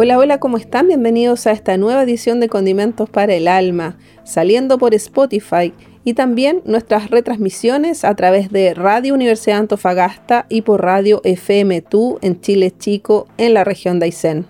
Hola, 0.00 0.16
hola, 0.16 0.38
¿cómo 0.38 0.58
están? 0.58 0.86
Bienvenidos 0.86 1.48
a 1.48 1.50
esta 1.50 1.76
nueva 1.76 2.04
edición 2.04 2.38
de 2.38 2.48
Condimentos 2.48 3.10
para 3.10 3.34
el 3.34 3.48
Alma, 3.48 3.98
saliendo 4.22 4.78
por 4.78 4.94
Spotify 4.94 5.74
y 6.04 6.14
también 6.14 6.62
nuestras 6.64 7.10
retransmisiones 7.10 8.04
a 8.04 8.14
través 8.14 8.52
de 8.52 8.74
Radio 8.74 9.12
Universidad 9.12 9.58
Antofagasta 9.58 10.46
y 10.48 10.62
por 10.62 10.82
Radio 10.82 11.20
FM2 11.22 12.18
en 12.22 12.40
Chile 12.40 12.72
Chico, 12.78 13.26
en 13.38 13.54
la 13.54 13.64
región 13.64 13.98
de 13.98 14.04
Aysén. 14.04 14.46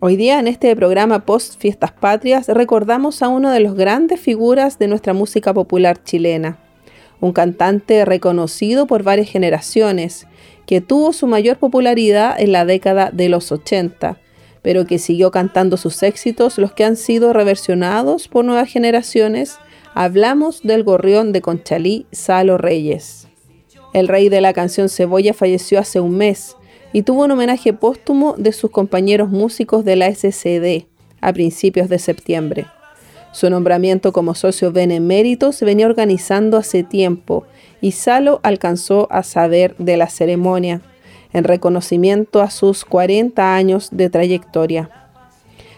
Hoy 0.00 0.16
día 0.16 0.40
en 0.40 0.48
este 0.48 0.74
programa 0.74 1.24
Post 1.24 1.60
Fiestas 1.60 1.92
Patrias 1.92 2.48
recordamos 2.48 3.22
a 3.22 3.28
uno 3.28 3.52
de 3.52 3.60
los 3.60 3.76
grandes 3.76 4.18
figuras 4.18 4.80
de 4.80 4.88
nuestra 4.88 5.12
música 5.12 5.54
popular 5.54 6.02
chilena, 6.02 6.58
un 7.20 7.32
cantante 7.32 8.04
reconocido 8.04 8.88
por 8.88 9.04
varias 9.04 9.30
generaciones, 9.30 10.26
que 10.66 10.80
tuvo 10.80 11.12
su 11.12 11.28
mayor 11.28 11.58
popularidad 11.58 12.34
en 12.36 12.50
la 12.50 12.64
década 12.64 13.12
de 13.12 13.28
los 13.28 13.52
80 13.52 14.18
pero 14.62 14.86
que 14.86 14.98
siguió 14.98 15.30
cantando 15.30 15.76
sus 15.76 16.02
éxitos, 16.02 16.58
los 16.58 16.72
que 16.72 16.84
han 16.84 16.96
sido 16.96 17.32
reversionados 17.32 18.28
por 18.28 18.44
nuevas 18.44 18.70
generaciones, 18.70 19.58
hablamos 19.94 20.62
del 20.62 20.84
gorrión 20.84 21.32
de 21.32 21.42
Conchalí, 21.42 22.06
Salo 22.12 22.58
Reyes. 22.58 23.28
El 23.92 24.08
rey 24.08 24.28
de 24.28 24.40
la 24.40 24.52
canción 24.52 24.88
Cebolla 24.88 25.34
falleció 25.34 25.78
hace 25.78 26.00
un 26.00 26.16
mes 26.16 26.56
y 26.92 27.02
tuvo 27.02 27.24
un 27.24 27.32
homenaje 27.32 27.72
póstumo 27.72 28.34
de 28.38 28.52
sus 28.52 28.70
compañeros 28.70 29.28
músicos 29.28 29.84
de 29.84 29.96
la 29.96 30.14
SCD 30.14 30.86
a 31.20 31.32
principios 31.32 31.88
de 31.88 31.98
septiembre. 31.98 32.66
Su 33.32 33.48
nombramiento 33.48 34.12
como 34.12 34.34
socio 34.34 34.72
benemérito 34.72 35.52
se 35.52 35.64
venía 35.64 35.86
organizando 35.86 36.58
hace 36.58 36.82
tiempo 36.82 37.44
y 37.80 37.92
Salo 37.92 38.40
alcanzó 38.42 39.08
a 39.10 39.22
saber 39.22 39.74
de 39.78 39.96
la 39.96 40.08
ceremonia 40.08 40.82
en 41.32 41.44
reconocimiento 41.44 42.40
a 42.40 42.50
sus 42.50 42.84
40 42.84 43.54
años 43.54 43.88
de 43.92 44.10
trayectoria. 44.10 44.90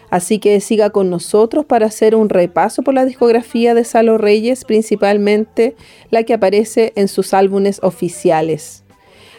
Así 0.09 0.39
que 0.39 0.59
siga 0.61 0.91
con 0.91 1.09
nosotros 1.09 1.65
para 1.65 1.87
hacer 1.87 2.15
un 2.15 2.29
repaso 2.29 2.83
por 2.83 2.93
la 2.93 3.05
discografía 3.05 3.73
de 3.73 3.83
Salo 3.83 4.17
Reyes, 4.17 4.63
principalmente 4.63 5.75
la 6.09 6.23
que 6.23 6.33
aparece 6.33 6.93
en 6.95 7.07
sus 7.07 7.33
álbumes 7.33 7.79
oficiales. 7.83 8.83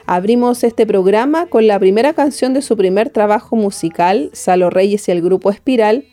Abrimos 0.06 0.62
este 0.64 0.86
programa 0.86 1.46
con 1.46 1.66
la 1.66 1.78
primera 1.78 2.12
canción 2.12 2.54
de 2.54 2.62
su 2.62 2.76
primer 2.76 3.10
trabajo 3.10 3.56
musical, 3.56 4.30
Salo 4.32 4.70
Reyes 4.70 5.08
y 5.08 5.12
el 5.12 5.22
grupo 5.22 5.50
Espiral, 5.50 6.04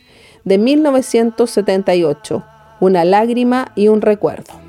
de 0.44 0.58
1978, 0.58 2.44
Una 2.80 3.06
lágrima 3.06 3.72
y 3.76 3.90
un 3.90 4.02
recuerdo. 4.02 4.63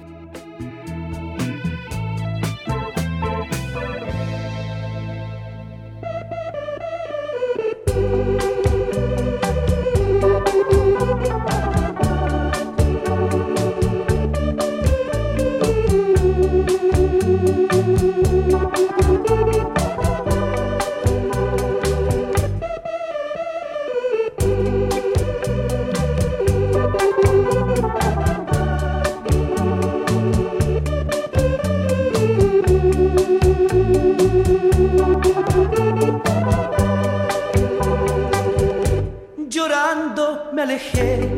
me 40.55 40.63
alejé 40.63 41.29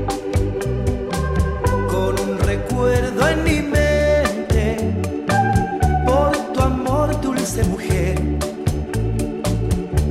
con 1.89 2.21
un 2.21 2.39
recuerdo 2.39 3.27
en 3.29 3.45
mi 3.45 3.63
mente 3.63 4.77
por 6.05 6.37
tu 6.53 6.61
amor 6.61 7.19
dulce 7.23 7.65
mujer 7.65 8.21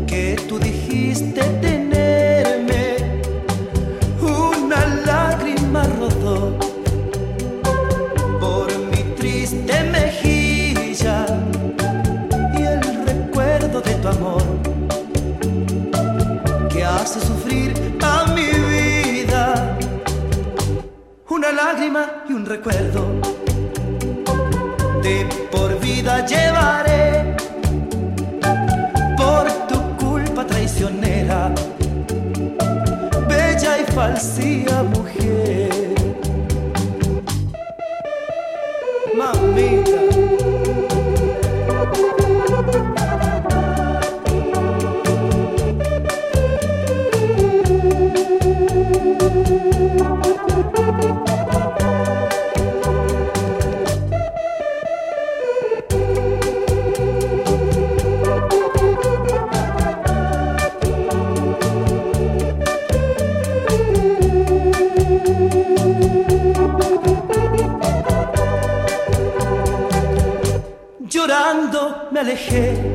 que 0.07 0.35
tú 0.47 0.57
dijiste 0.57 1.41
tenerme. 1.61 3.21
Una 4.21 4.85
lágrima 5.05 5.83
rodó 5.99 6.57
por 8.39 8.67
mi 8.89 9.03
triste 9.19 9.83
mejilla 9.83 11.27
y 12.57 12.63
el 12.63 12.81
recuerdo 13.05 13.81
de 13.81 13.93
tu 13.95 14.07
amor 14.07 14.41
que 16.71 16.83
hace 16.83 17.19
sufrir 17.19 17.64
un 22.35 22.45
recuerdo. 22.45 23.05
De 25.01 25.25
por 25.51 25.79
vida 25.79 26.25
llevaré 26.25 27.35
por 29.15 29.49
tu 29.69 29.79
culpa 30.05 30.45
traicionera, 30.45 31.53
bella 33.27 33.79
y 33.79 33.91
falsía 33.91 34.83
mujer. 34.83 35.95
Mamita. 39.15 40.04
alejé 72.25 72.94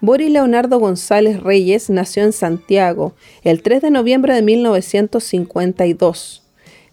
Boris 0.00 0.30
Leonardo 0.30 0.78
González 0.78 1.42
Reyes 1.42 1.90
nació 1.90 2.22
en 2.22 2.32
Santiago 2.32 3.14
el 3.42 3.62
3 3.62 3.82
de 3.82 3.90
noviembre 3.90 4.32
de 4.32 4.42
1952. 4.42 6.44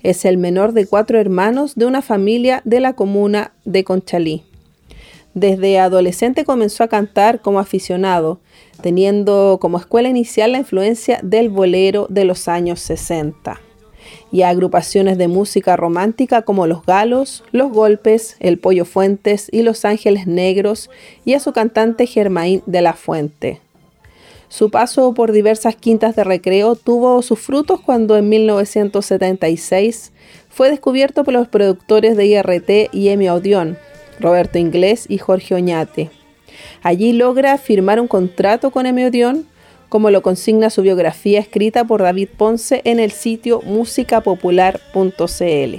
Es 0.01 0.25
el 0.25 0.39
menor 0.39 0.73
de 0.73 0.87
cuatro 0.87 1.19
hermanos 1.19 1.75
de 1.75 1.85
una 1.85 2.01
familia 2.01 2.63
de 2.65 2.79
la 2.79 2.93
comuna 2.93 3.51
de 3.63 3.83
Conchalí. 3.83 4.43
Desde 5.35 5.77
adolescente 5.77 6.45
comenzó 6.45 6.83
a 6.83 6.87
cantar 6.87 7.41
como 7.41 7.59
aficionado, 7.59 8.39
teniendo 8.81 9.59
como 9.61 9.77
escuela 9.77 10.09
inicial 10.09 10.53
la 10.53 10.57
influencia 10.57 11.19
del 11.21 11.49
bolero 11.49 12.07
de 12.09 12.25
los 12.25 12.47
años 12.47 12.79
60 12.79 13.61
y 14.35 14.41
agrupaciones 14.41 15.17
de 15.17 15.29
música 15.29 15.77
romántica 15.77 16.41
como 16.41 16.67
Los 16.67 16.85
Galos, 16.85 17.45
Los 17.53 17.71
Golpes, 17.71 18.35
El 18.41 18.59
Pollo 18.59 18.83
Fuentes 18.83 19.47
y 19.49 19.61
Los 19.61 19.85
Ángeles 19.85 20.27
Negros 20.27 20.89
y 21.23 21.35
a 21.35 21.39
su 21.39 21.53
cantante 21.53 22.05
Germain 22.05 22.61
de 22.65 22.81
la 22.81 22.91
Fuente. 22.91 23.61
Su 24.49 24.71
paso 24.71 25.13
por 25.13 25.31
diversas 25.31 25.77
quintas 25.77 26.17
de 26.17 26.25
recreo 26.25 26.75
tuvo 26.75 27.21
sus 27.21 27.39
frutos 27.39 27.79
cuando 27.79 28.17
en 28.17 28.27
1976 28.27 30.11
fue 30.49 30.69
descubierto 30.69 31.23
por 31.23 31.33
los 31.33 31.47
productores 31.47 32.17
de 32.17 32.25
IRT 32.25 32.89
y 32.91 33.07
Emi 33.07 33.27
Audión, 33.27 33.77
Roberto 34.19 34.57
Inglés 34.57 35.05
y 35.07 35.17
Jorge 35.17 35.55
Oñate. 35.55 36.11
Allí 36.83 37.13
logra 37.13 37.57
firmar 37.57 38.01
un 38.01 38.09
contrato 38.09 38.69
con 38.71 38.85
Emi 38.85 39.05
Audión 39.05 39.45
como 39.95 40.11
lo 40.11 40.21
consigna 40.21 40.69
su 40.69 40.81
biografía 40.81 41.39
escrita 41.39 41.85
por 41.85 42.01
David 42.01 42.27
Ponce 42.35 42.81
en 42.83 42.99
el 42.99 43.11
sitio 43.11 43.61
musicapopular.cl. 43.61 45.75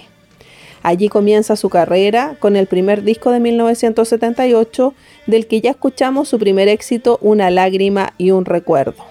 Allí 0.82 1.08
comienza 1.10 1.54
su 1.54 1.68
carrera 1.68 2.34
con 2.38 2.56
el 2.56 2.66
primer 2.66 3.02
disco 3.02 3.30
de 3.30 3.40
1978, 3.40 4.94
del 5.26 5.46
que 5.46 5.60
ya 5.60 5.72
escuchamos 5.72 6.30
su 6.30 6.38
primer 6.38 6.68
éxito, 6.68 7.18
Una 7.20 7.50
lágrima 7.50 8.14
y 8.16 8.30
un 8.30 8.46
recuerdo. 8.46 9.04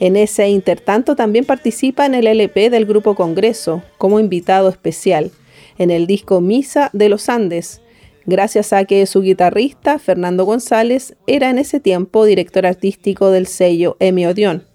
En 0.00 0.16
ese 0.16 0.48
intertanto 0.48 1.14
también 1.14 1.44
participa 1.44 2.04
en 2.04 2.16
el 2.16 2.26
LP 2.26 2.70
del 2.70 2.86
Grupo 2.86 3.14
Congreso 3.14 3.84
como 3.98 4.18
invitado 4.18 4.68
especial, 4.68 5.30
en 5.78 5.92
el 5.92 6.08
disco 6.08 6.40
Misa 6.40 6.90
de 6.92 7.08
los 7.08 7.28
Andes, 7.28 7.81
gracias 8.26 8.72
a 8.72 8.84
que 8.84 9.06
su 9.06 9.22
guitarrista, 9.22 9.98
Fernando 9.98 10.44
González, 10.44 11.16
era 11.26 11.50
en 11.50 11.58
ese 11.58 11.80
tiempo 11.80 12.24
director 12.24 12.66
artístico 12.66 13.30
del 13.30 13.46
sello 13.46 13.96
Emi 14.00 14.26
Odeon. 14.26 14.66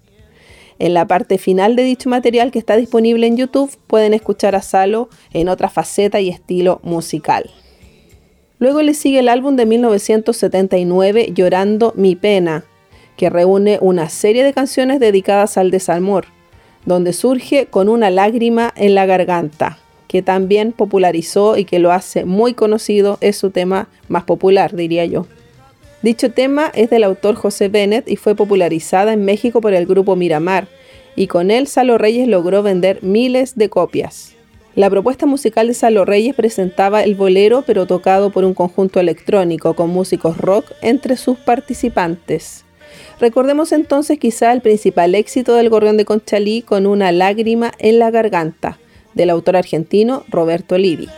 En 0.78 0.94
la 0.94 1.06
parte 1.06 1.38
final 1.38 1.74
de 1.74 1.82
dicho 1.82 2.08
material 2.08 2.52
que 2.52 2.58
está 2.58 2.76
disponible 2.76 3.26
en 3.26 3.36
YouTube 3.36 3.76
pueden 3.86 4.14
escuchar 4.14 4.54
a 4.54 4.62
Salo 4.62 5.08
en 5.32 5.48
otra 5.48 5.68
faceta 5.68 6.20
y 6.20 6.28
estilo 6.28 6.80
musical. 6.84 7.50
Luego 8.60 8.82
le 8.82 8.94
sigue 8.94 9.20
el 9.20 9.28
álbum 9.28 9.56
de 9.56 9.66
1979 9.66 11.32
Llorando 11.34 11.92
mi 11.96 12.16
pena, 12.16 12.64
que 13.16 13.30
reúne 13.30 13.78
una 13.80 14.08
serie 14.08 14.44
de 14.44 14.52
canciones 14.52 15.00
dedicadas 15.00 15.58
al 15.58 15.70
desamor, 15.70 16.26
donde 16.84 17.12
surge 17.12 17.66
con 17.66 17.88
una 17.88 18.10
lágrima 18.10 18.72
en 18.76 18.94
la 18.94 19.06
garganta, 19.06 19.78
que 20.08 20.22
también 20.22 20.72
popularizó 20.72 21.56
y 21.56 21.64
que 21.64 21.78
lo 21.78 21.92
hace 21.92 22.24
muy 22.24 22.54
conocido, 22.54 23.18
es 23.20 23.36
su 23.36 23.50
tema 23.50 23.88
más 24.08 24.24
popular, 24.24 24.74
diría 24.74 25.04
yo. 25.04 25.26
Dicho 26.02 26.30
tema 26.30 26.72
es 26.74 26.90
del 26.90 27.04
autor 27.04 27.34
José 27.34 27.68
Bennett 27.68 28.08
y 28.08 28.16
fue 28.16 28.34
popularizada 28.34 29.12
en 29.12 29.24
México 29.24 29.60
por 29.60 29.74
el 29.74 29.86
grupo 29.86 30.16
Miramar, 30.16 30.68
y 31.14 31.26
con 31.26 31.50
él 31.50 31.66
Salo 31.66 31.98
Reyes 31.98 32.28
logró 32.28 32.62
vender 32.62 33.02
miles 33.02 33.56
de 33.56 33.68
copias. 33.68 34.34
La 34.76 34.88
propuesta 34.88 35.26
musical 35.26 35.66
de 35.66 35.74
Salo 35.74 36.04
Reyes 36.04 36.36
presentaba 36.36 37.02
el 37.02 37.16
bolero 37.16 37.64
pero 37.66 37.86
tocado 37.86 38.30
por 38.30 38.44
un 38.44 38.54
conjunto 38.54 39.00
electrónico 39.00 39.74
con 39.74 39.90
músicos 39.90 40.38
rock 40.38 40.66
entre 40.82 41.16
sus 41.16 41.36
participantes. 41.36 42.64
Recordemos 43.18 43.72
entonces 43.72 44.20
quizá 44.20 44.52
el 44.52 44.60
principal 44.60 45.16
éxito 45.16 45.54
del 45.54 45.68
Gorrión 45.68 45.96
de 45.96 46.04
Conchalí 46.04 46.62
con 46.62 46.86
una 46.86 47.10
lágrima 47.10 47.72
en 47.80 47.98
la 47.98 48.12
garganta, 48.12 48.78
del 49.18 49.30
autor 49.30 49.56
argentino 49.56 50.22
Roberto 50.28 50.78
Livi. 50.78 51.08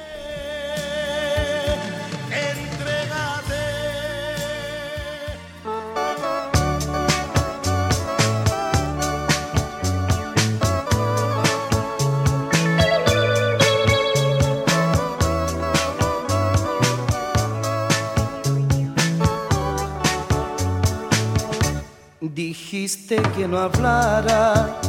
Dijiste 22.23 23.21
que 23.37 23.47
no 23.47 23.59
hablara 23.59 24.81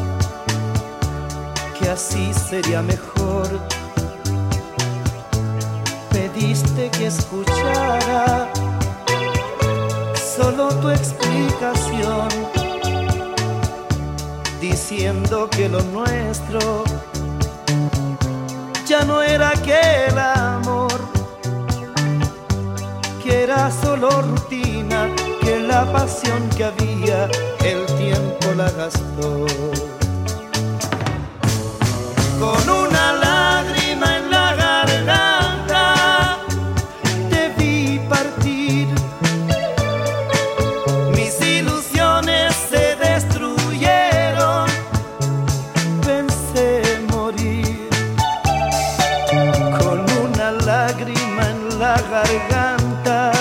así 1.92 2.34
sería 2.34 2.82
mejor. 2.82 3.48
Pediste 6.10 6.90
que 6.92 7.08
escuchara 7.08 8.48
solo 10.16 10.70
tu 10.82 10.90
explicación, 10.90 12.30
diciendo 14.62 15.50
que 15.50 15.68
lo 15.68 15.82
nuestro 15.84 16.84
ya 18.86 19.04
no 19.04 19.22
era 19.22 19.50
aquel 19.50 20.18
amor, 20.18 21.00
que 23.22 23.44
era 23.44 23.70
solo 23.70 24.10
rutina, 24.22 25.10
que 25.42 25.60
la 25.60 25.92
pasión 25.92 26.48
que 26.56 26.64
había 26.64 27.26
el 27.64 27.86
tiempo 27.98 28.54
la 28.56 28.72
gastó 28.72 29.91
con 32.42 32.68
una 32.68 33.14
lágrima 33.14 34.18
en 34.18 34.32
la 34.32 34.56
garganta 34.56 35.86
te 37.30 37.50
vi 37.58 38.00
partir. 38.10 38.88
Mis 41.16 41.40
ilusiones 41.40 42.56
se 42.72 42.96
destruyeron, 42.96 44.66
pensé 46.08 46.68
morir. 47.12 47.90
Con 49.80 50.00
una 50.26 50.52
lágrima 50.70 51.44
en 51.54 51.80
la 51.80 51.96
garganta 52.16 53.32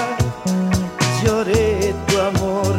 lloré 1.25 1.95
tu 2.07 2.21
amor. 2.33 2.75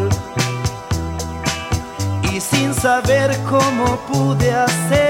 Y 2.31 2.39
sin 2.39 2.75
saber 2.75 3.29
cómo 3.49 3.87
pude 4.11 4.53
hacerlo, 4.53 5.00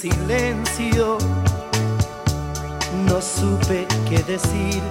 silencio, 0.00 1.18
no 3.06 3.20
supe 3.20 3.86
qué 4.08 4.22
decir. 4.22 4.82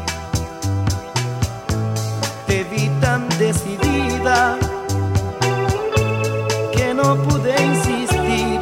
Te 2.46 2.64
vi 2.66 2.90
tan 3.02 3.28
decidida 3.40 4.56
que 6.72 6.94
no 6.94 7.16
pude 7.24 7.56
insistir. 7.60 8.62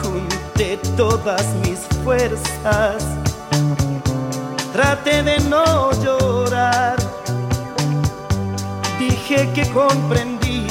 Junté 0.00 0.78
todas 0.96 1.44
mis 1.64 1.80
fuerzas, 2.04 3.02
traté 4.72 5.24
de 5.24 5.40
no 5.40 5.90
llorar. 6.04 7.01
Que 9.54 9.66
comprendí 9.70 10.66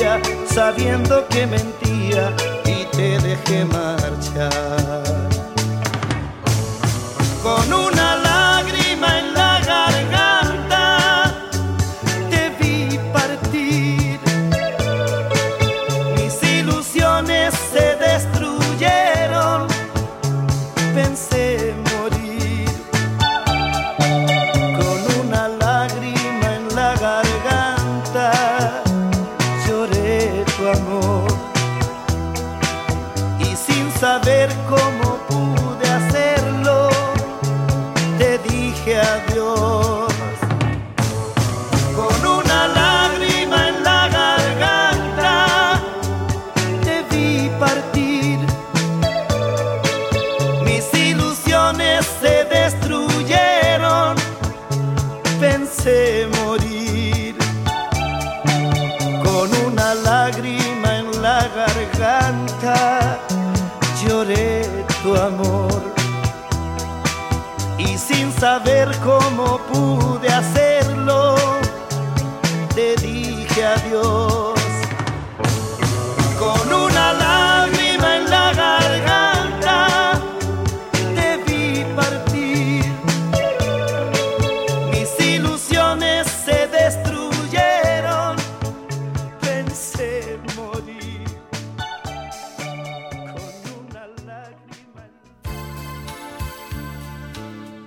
sabiendo 0.45 1.27
que 1.29 1.47
mentía 1.47 2.31
y 2.63 2.85
te 2.95 3.19
dejé 3.19 3.65
marchar. 3.65 5.03
Con 7.41 7.73
una 7.73 7.90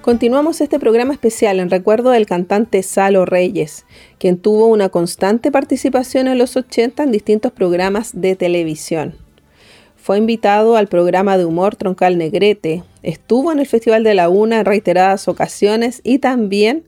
Continuamos 0.04 0.60
este 0.60 0.78
programa 0.78 1.14
especial 1.14 1.60
en 1.60 1.70
recuerdo 1.70 2.10
del 2.10 2.26
cantante 2.26 2.82
Salo 2.82 3.24
Reyes, 3.24 3.86
quien 4.18 4.36
tuvo 4.36 4.66
una 4.66 4.90
constante 4.90 5.50
participación 5.50 6.28
en 6.28 6.36
los 6.36 6.58
80 6.58 7.04
en 7.04 7.10
distintos 7.10 7.52
programas 7.52 8.10
de 8.12 8.36
televisión. 8.36 9.14
Fue 9.96 10.18
invitado 10.18 10.76
al 10.76 10.88
programa 10.88 11.38
de 11.38 11.46
humor 11.46 11.76
Troncal 11.76 12.18
Negrete, 12.18 12.82
estuvo 13.02 13.50
en 13.50 13.60
el 13.60 13.66
Festival 13.66 14.04
de 14.04 14.12
la 14.12 14.28
Una 14.28 14.58
en 14.60 14.66
reiteradas 14.66 15.26
ocasiones 15.26 16.02
y 16.04 16.18
también 16.18 16.84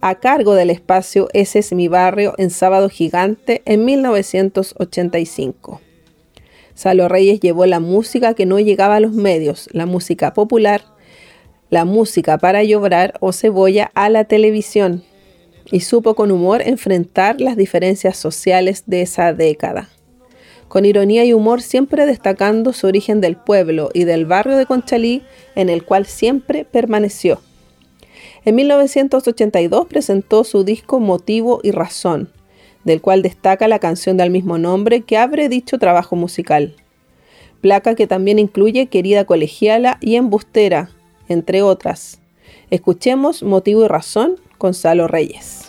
a 0.00 0.16
cargo 0.16 0.56
del 0.56 0.70
espacio 0.70 1.28
Ese 1.34 1.60
es 1.60 1.72
mi 1.72 1.86
barrio 1.86 2.34
en 2.38 2.50
Sábado 2.50 2.88
Gigante 2.88 3.62
en 3.66 3.84
1985. 3.84 5.80
Salo 6.74 7.06
Reyes 7.06 7.38
llevó 7.38 7.66
la 7.66 7.78
música 7.78 8.34
que 8.34 8.46
no 8.46 8.58
llegaba 8.58 8.96
a 8.96 9.00
los 9.00 9.12
medios, 9.12 9.68
la 9.70 9.86
música 9.86 10.34
popular, 10.34 10.97
la 11.70 11.84
música 11.84 12.38
para 12.38 12.62
llorar 12.64 13.14
o 13.20 13.32
cebolla 13.32 13.90
a 13.94 14.08
la 14.08 14.24
televisión 14.24 15.02
y 15.70 15.80
supo 15.80 16.14
con 16.14 16.30
humor 16.30 16.62
enfrentar 16.62 17.40
las 17.40 17.56
diferencias 17.56 18.16
sociales 18.16 18.84
de 18.86 19.02
esa 19.02 19.32
década. 19.32 19.88
Con 20.68 20.84
ironía 20.84 21.24
y 21.24 21.32
humor 21.32 21.62
siempre 21.62 22.06
destacando 22.06 22.72
su 22.72 22.86
origen 22.86 23.20
del 23.20 23.36
pueblo 23.36 23.90
y 23.94 24.04
del 24.04 24.26
barrio 24.26 24.56
de 24.56 24.66
Conchalí 24.66 25.22
en 25.54 25.68
el 25.68 25.84
cual 25.84 26.06
siempre 26.06 26.64
permaneció. 26.64 27.40
En 28.44 28.54
1982 28.54 29.86
presentó 29.86 30.44
su 30.44 30.64
disco 30.64 31.00
Motivo 31.00 31.60
y 31.62 31.70
Razón, 31.70 32.30
del 32.84 33.00
cual 33.00 33.22
destaca 33.22 33.68
la 33.68 33.78
canción 33.78 34.16
del 34.16 34.30
mismo 34.30 34.58
nombre 34.58 35.02
que 35.02 35.16
abre 35.16 35.48
dicho 35.48 35.78
trabajo 35.78 36.16
musical. 36.16 36.74
Placa 37.60 37.94
que 37.94 38.06
también 38.06 38.38
incluye 38.38 38.86
Querida 38.86 39.24
Colegiala 39.24 39.98
y 40.00 40.16
Embustera, 40.16 40.90
entre 41.28 41.62
otras. 41.62 42.18
Escuchemos 42.70 43.42
Motivo 43.42 43.84
y 43.84 43.88
Razón 43.88 44.36
con 44.58 44.74
Salo 44.74 45.08
Reyes. 45.08 45.64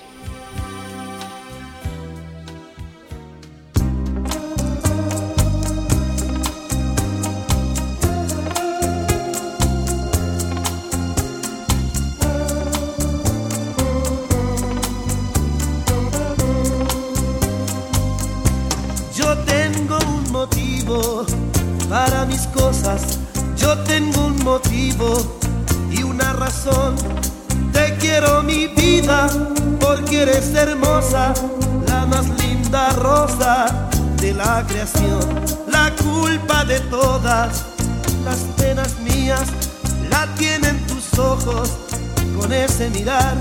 Yo 19.15 19.37
tengo 19.45 19.97
un 20.07 20.31
motivo 20.31 21.25
para 21.89 22.25
mis 22.25 22.47
cosas. 22.47 23.19
Yo 23.55 23.77
tengo 23.83 24.27
un 24.27 24.43
motivo 24.43 25.38
y 26.19 26.21
una 26.21 26.33
razón. 26.33 26.95
Te 27.73 27.95
quiero 27.97 28.43
mi 28.43 28.67
vida 28.67 29.27
porque 29.79 30.23
eres 30.23 30.53
hermosa, 30.53 31.33
la 31.87 32.05
más 32.05 32.27
linda 32.41 32.89
rosa 32.91 33.89
de 34.21 34.33
la 34.33 34.65
creación. 34.67 35.19
La 35.67 35.93
culpa 35.95 36.65
de 36.65 36.79
todas 36.81 37.65
las 38.25 38.39
penas 38.57 38.99
mías 38.99 39.43
la 40.09 40.27
tienen 40.35 40.85
tus 40.87 41.17
ojos 41.19 41.71
con 42.39 42.51
ese 42.51 42.89
mirar 42.89 43.35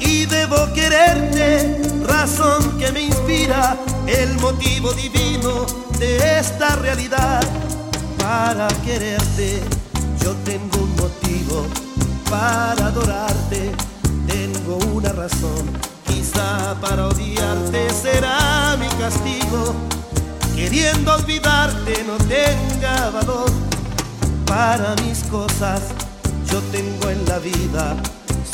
y 0.00 0.26
debo 0.26 0.72
quererte, 0.74 1.82
razón 2.06 2.78
que 2.78 2.90
me 2.92 3.02
inspira, 3.02 3.76
el 4.06 4.34
motivo 4.38 4.92
divino 4.92 5.66
de 5.98 6.38
esta 6.38 6.76
realidad. 6.76 7.40
Para 8.18 8.68
quererte, 8.84 9.60
yo 10.22 10.34
tengo 10.44 10.78
un 10.78 10.94
motivo, 10.96 11.66
para 12.30 12.86
adorarte, 12.86 13.72
tengo 14.26 14.78
una 14.94 15.12
razón. 15.12 15.66
Quizá 16.06 16.76
para 16.80 17.08
odiarte 17.08 17.90
será 17.90 18.76
mi 18.78 18.88
castigo, 19.02 19.74
queriendo 20.54 21.14
olvidarte 21.14 22.04
no 22.04 22.16
tenga 22.28 23.10
valor. 23.10 23.50
Para 24.46 24.94
mis 25.04 25.24
cosas, 25.24 25.82
yo 26.50 26.60
tengo 26.72 27.10
en 27.10 27.24
la 27.26 27.38
vida 27.38 27.96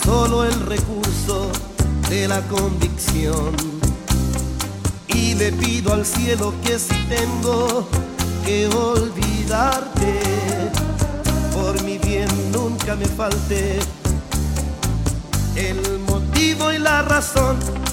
solo 0.04 0.44
el 0.44 0.58
recurso 0.66 1.50
de 2.08 2.28
la 2.28 2.40
convicción. 2.42 3.54
Y 5.08 5.34
le 5.34 5.52
pido 5.52 5.92
al 5.92 6.04
cielo 6.04 6.54
que 6.62 6.78
si 6.78 6.94
tengo 7.08 7.86
que 8.44 8.68
olvidarte, 8.68 10.20
por 11.66 11.82
mi 11.82 11.98
bien 11.98 12.28
nunca 12.52 12.94
me 12.94 13.06
falte 13.06 13.80
el 15.56 15.98
motivo 15.98 16.72
y 16.72 16.78
la 16.78 17.02
razón. 17.02 17.85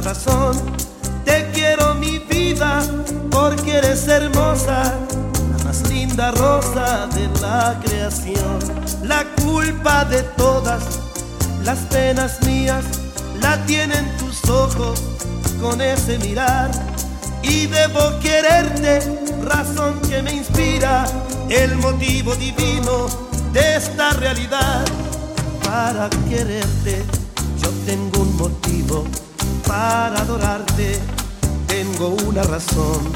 Razón. 0.00 0.56
Te 1.24 1.50
quiero 1.52 1.94
mi 1.94 2.18
vida 2.18 2.82
porque 3.30 3.78
eres 3.78 4.08
hermosa, 4.08 4.94
la 5.52 5.64
más 5.64 5.88
linda 5.88 6.30
rosa 6.32 7.06
de 7.14 7.28
la 7.40 7.78
creación. 7.84 8.58
La 9.02 9.24
culpa 9.42 10.04
de 10.04 10.22
todas 10.36 10.82
las 11.64 11.78
penas 11.90 12.40
mías 12.42 12.84
la 13.40 13.64
tienen 13.66 14.16
tus 14.18 14.48
ojos 14.48 15.02
con 15.60 15.80
ese 15.80 16.18
mirar 16.18 16.70
y 17.42 17.66
debo 17.66 18.18
quererte, 18.20 19.00
razón 19.42 20.00
que 20.08 20.22
me 20.22 20.34
inspira, 20.34 21.04
el 21.48 21.76
motivo 21.76 22.34
divino 22.36 23.08
de 23.52 23.76
esta 23.76 24.10
realidad. 24.14 24.84
Para 25.64 26.08
quererte, 26.28 27.04
yo 27.62 27.70
tengo 27.86 28.22
un 28.22 28.36
motivo, 28.36 29.04
para 29.70 30.22
adorarte, 30.22 30.98
tengo 31.68 32.08
una 32.26 32.42
razón. 32.42 33.12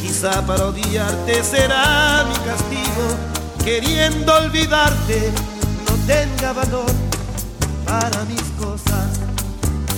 Quizá 0.00 0.46
para 0.46 0.66
odiarte 0.66 1.42
será 1.42 2.24
mi 2.28 2.36
castigo, 2.48 3.06
queriendo 3.64 4.32
olvidarte, 4.32 5.32
no 5.88 5.94
tenga 6.06 6.52
valor 6.52 6.92
para 7.84 8.24
mis 8.26 8.44
cosas. 8.64 9.08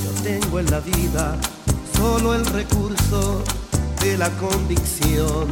Yo 0.02 0.22
tengo 0.22 0.58
en 0.58 0.70
la 0.70 0.80
vida 0.80 1.36
solo 1.98 2.34
el 2.34 2.46
recurso 2.46 3.42
de 4.00 4.16
la 4.16 4.30
convicción. 4.30 5.48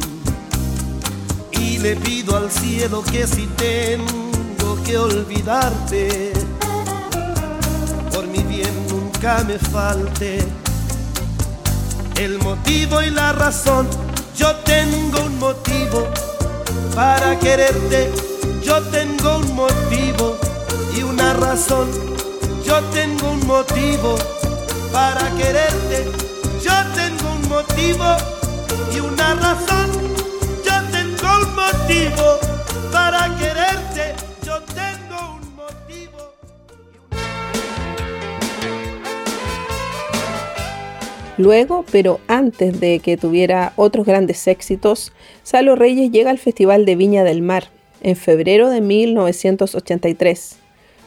Y 1.51 1.77
le 1.77 1.95
pido 1.95 2.35
al 2.37 2.49
cielo 2.49 3.03
que 3.03 3.27
si 3.27 3.45
tengo 3.45 4.81
que 4.83 4.97
olvidarte, 4.97 6.33
nunca 9.23 9.43
me 9.45 9.57
falte 9.57 10.39
el 12.17 12.37
motivo 12.39 13.01
y 13.01 13.09
la 13.09 13.31
razón. 13.31 13.87
Yo 14.35 14.53
tengo 14.65 15.21
un 15.21 15.39
motivo 15.39 16.09
para 16.93 17.39
quererte, 17.39 18.11
yo 18.61 18.81
tengo 18.91 19.37
un 19.37 19.55
motivo 19.55 20.37
y 20.97 21.03
una 21.03 21.33
razón. 21.35 21.89
Yo 22.65 22.81
tengo 22.91 23.31
un 23.31 23.47
motivo 23.47 24.17
para 24.91 25.29
quererte. 25.37 26.11
Yo 26.61 26.73
tengo 26.93 27.33
un 27.33 27.47
motivo 27.47 28.17
y 28.93 28.99
una 28.99 29.35
razón. 29.35 29.89
Yo 30.65 30.75
tengo 30.91 31.27
un 31.39 31.55
motivo 31.55 32.39
para 32.91 33.33
quererte. 33.37 33.82
Luego, 41.37 41.83
pero 41.91 42.19
antes 42.27 42.79
de 42.79 42.99
que 42.99 43.17
tuviera 43.17 43.73
otros 43.75 44.05
grandes 44.05 44.47
éxitos, 44.47 45.13
Salo 45.41 45.75
Reyes 45.75 46.11
llega 46.11 46.29
al 46.29 46.37
Festival 46.37 46.85
de 46.85 46.95
Viña 46.95 47.23
del 47.23 47.41
Mar 47.41 47.69
en 48.01 48.15
febrero 48.15 48.69
de 48.69 48.81
1983, 48.81 50.57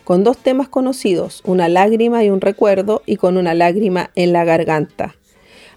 con 0.03 0.25
dos 0.25 0.39
temas 0.39 0.69
conocidos, 0.69 1.43
Una 1.45 1.69
lágrima 1.69 2.25
y 2.25 2.31
un 2.31 2.41
recuerdo 2.41 3.03
y 3.07 3.17
con 3.17 3.37
una 3.37 3.55
lágrima 3.55 4.11
en 4.17 4.33
la 4.33 4.45
garganta. 4.45 5.15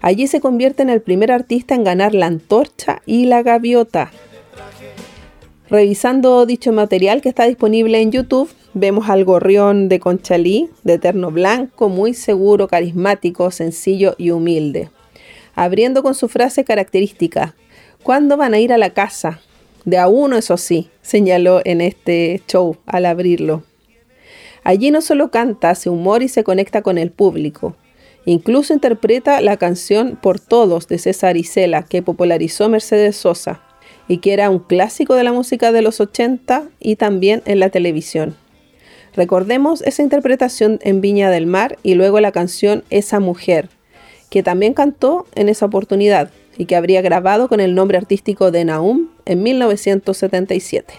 Allí 0.00 0.26
se 0.26 0.40
convierte 0.40 0.82
en 0.82 0.90
el 0.90 1.02
primer 1.02 1.30
artista 1.30 1.74
en 1.74 1.84
ganar 1.84 2.14
la 2.14 2.26
antorcha 2.26 3.02
y 3.06 3.26
la 3.26 3.42
gaviota. 3.42 4.10
Revisando 5.70 6.46
dicho 6.46 6.72
material 6.72 7.22
que 7.22 7.28
está 7.28 7.44
disponible 7.44 8.00
en 8.00 8.10
YouTube, 8.10 8.50
vemos 8.74 9.08
al 9.08 9.24
gorrión 9.24 9.88
de 9.88 10.00
Conchalí, 10.00 10.68
de 10.82 10.98
terno 10.98 11.30
blanco, 11.30 11.88
muy 11.88 12.12
seguro, 12.12 12.66
carismático, 12.66 13.52
sencillo 13.52 14.16
y 14.18 14.32
humilde. 14.32 14.90
Abriendo 15.54 16.02
con 16.02 16.16
su 16.16 16.28
frase 16.28 16.64
característica, 16.64 17.54
¿cuándo 18.02 18.36
van 18.36 18.52
a 18.52 18.58
ir 18.58 18.72
a 18.72 18.78
la 18.78 18.90
casa? 18.90 19.42
De 19.84 19.96
a 19.96 20.08
uno, 20.08 20.36
eso 20.36 20.56
sí, 20.56 20.90
señaló 21.02 21.60
en 21.64 21.82
este 21.82 22.42
show 22.48 22.76
al 22.86 23.06
abrirlo. 23.06 23.62
Allí 24.64 24.90
no 24.90 25.00
solo 25.00 25.30
canta, 25.30 25.70
hace 25.70 25.88
humor 25.88 26.24
y 26.24 26.28
se 26.28 26.42
conecta 26.42 26.82
con 26.82 26.98
el 26.98 27.12
público. 27.12 27.76
Incluso 28.24 28.74
interpreta 28.74 29.40
la 29.40 29.56
canción 29.56 30.18
Por 30.20 30.40
Todos 30.40 30.88
de 30.88 30.98
César 30.98 31.36
Isela, 31.36 31.84
que 31.84 32.02
popularizó 32.02 32.68
Mercedes 32.68 33.14
Sosa 33.14 33.62
y 34.10 34.18
que 34.18 34.32
era 34.32 34.50
un 34.50 34.58
clásico 34.58 35.14
de 35.14 35.22
la 35.22 35.32
música 35.32 35.70
de 35.70 35.82
los 35.82 36.00
80 36.00 36.64
y 36.80 36.96
también 36.96 37.42
en 37.44 37.60
la 37.60 37.70
televisión. 37.70 38.34
Recordemos 39.14 39.82
esa 39.82 40.02
interpretación 40.02 40.80
en 40.82 41.00
Viña 41.00 41.30
del 41.30 41.46
Mar 41.46 41.78
y 41.84 41.94
luego 41.94 42.18
la 42.18 42.32
canción 42.32 42.82
Esa 42.90 43.20
Mujer, 43.20 43.68
que 44.28 44.42
también 44.42 44.74
cantó 44.74 45.28
en 45.36 45.48
esa 45.48 45.66
oportunidad 45.66 46.32
y 46.58 46.64
que 46.64 46.74
habría 46.74 47.02
grabado 47.02 47.48
con 47.48 47.60
el 47.60 47.76
nombre 47.76 47.98
artístico 47.98 48.50
de 48.50 48.64
Naum 48.64 49.10
en 49.26 49.44
1977. 49.44 50.92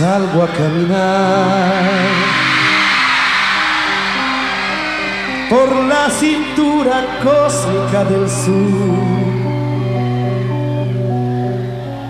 Salgo 0.00 0.42
a 0.42 0.46
caminar 0.46 1.84
por 5.50 5.68
la 5.92 6.08
cintura 6.08 6.96
cósmica 7.22 8.04
del 8.04 8.26
sur. 8.30 8.96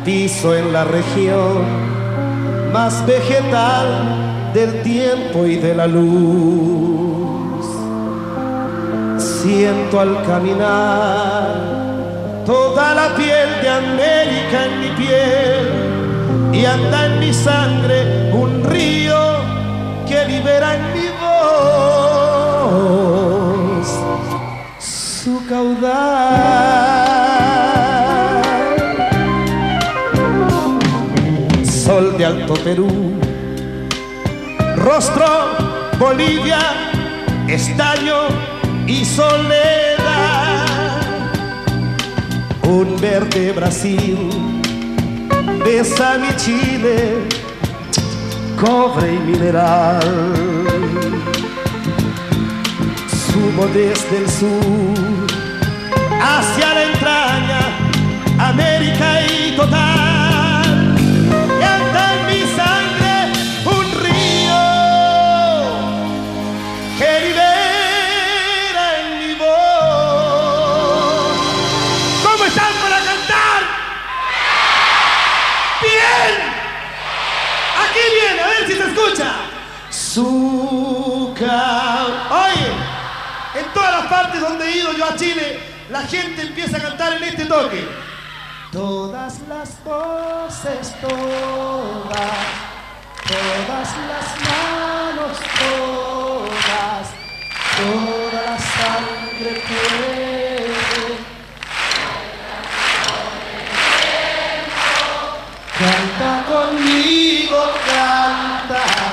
Piso 0.04 0.54
en 0.54 0.72
la 0.72 0.84
región 0.84 1.62
más 2.72 3.04
vegetal 3.06 4.52
del 4.54 4.82
tiempo 4.82 5.44
y 5.46 5.56
de 5.56 5.74
la 5.74 5.88
luz. 5.88 7.66
Siento 9.18 9.98
al 9.98 10.22
caminar 10.24 11.46
toda 12.46 12.94
la 12.94 13.16
piel 13.16 13.48
de 13.62 13.68
América 13.68 14.66
en 14.66 14.80
mi 14.80 14.90
piel 14.90 15.79
y 16.52 16.64
anda 16.64 17.06
en 17.06 17.20
mi 17.20 17.32
sangre 17.32 18.30
un 18.32 18.64
río 18.64 19.16
que 20.06 20.24
libera 20.26 20.74
en 20.74 20.92
mi 20.92 21.08
voz 21.20 22.40
su 24.78 25.46
caudal. 25.46 26.40
Sol 31.64 32.16
de 32.18 32.24
Alto 32.26 32.54
Perú, 32.54 33.20
rostro 34.76 35.26
Bolivia, 35.98 36.58
estaño 37.48 38.28
y 38.86 39.04
soledad, 39.04 40.66
un 42.62 43.00
verde 43.00 43.52
Brasil 43.52 44.59
besa 45.70 46.18
mi 46.18 46.35
Chile, 46.37 47.28
cobre 48.61 49.14
y 49.14 49.18
mineral. 49.18 50.00
Subo 53.24 53.66
desde 53.68 54.16
el 54.22 54.28
sur 54.28 55.26
hacia 56.20 56.74
la 56.74 56.83
entraña, 56.92 57.61
América 58.50 59.09
y 59.22 59.56
total. 59.56 60.09
Zucca. 80.20 81.56
Oye, 82.30 82.68
en 83.59 83.72
todas 83.72 83.92
las 83.92 84.06
partes 84.06 84.40
donde 84.40 84.66
he 84.66 84.76
ido 84.76 84.92
yo 84.92 85.06
a 85.06 85.16
Chile, 85.16 85.61
la 85.88 86.02
gente 86.02 86.42
empieza 86.42 86.76
a 86.76 86.80
cantar 86.80 87.14
en 87.14 87.24
este 87.24 87.46
toque. 87.46 87.88
Todas 88.70 89.40
las 89.48 89.83
voces, 89.83 90.94
todas, 91.00 92.20
todas 93.26 93.88
las 94.11 94.26
manos, 94.46 95.38
todas, 95.59 97.06
toda 97.78 98.42
la 98.42 98.59
sangre 98.59 99.62
puede. 99.68 100.61
Canta 105.78 106.44
conmigo, 106.46 107.72
canta. 107.87 109.09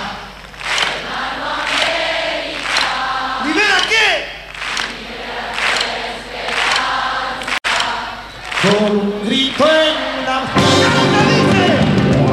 Con 8.67 8.84
un 8.99 9.08
grito 9.25 9.63
en 9.63 9.95
la 10.25 10.39
canta, 10.53 11.19
dice. 11.30 11.67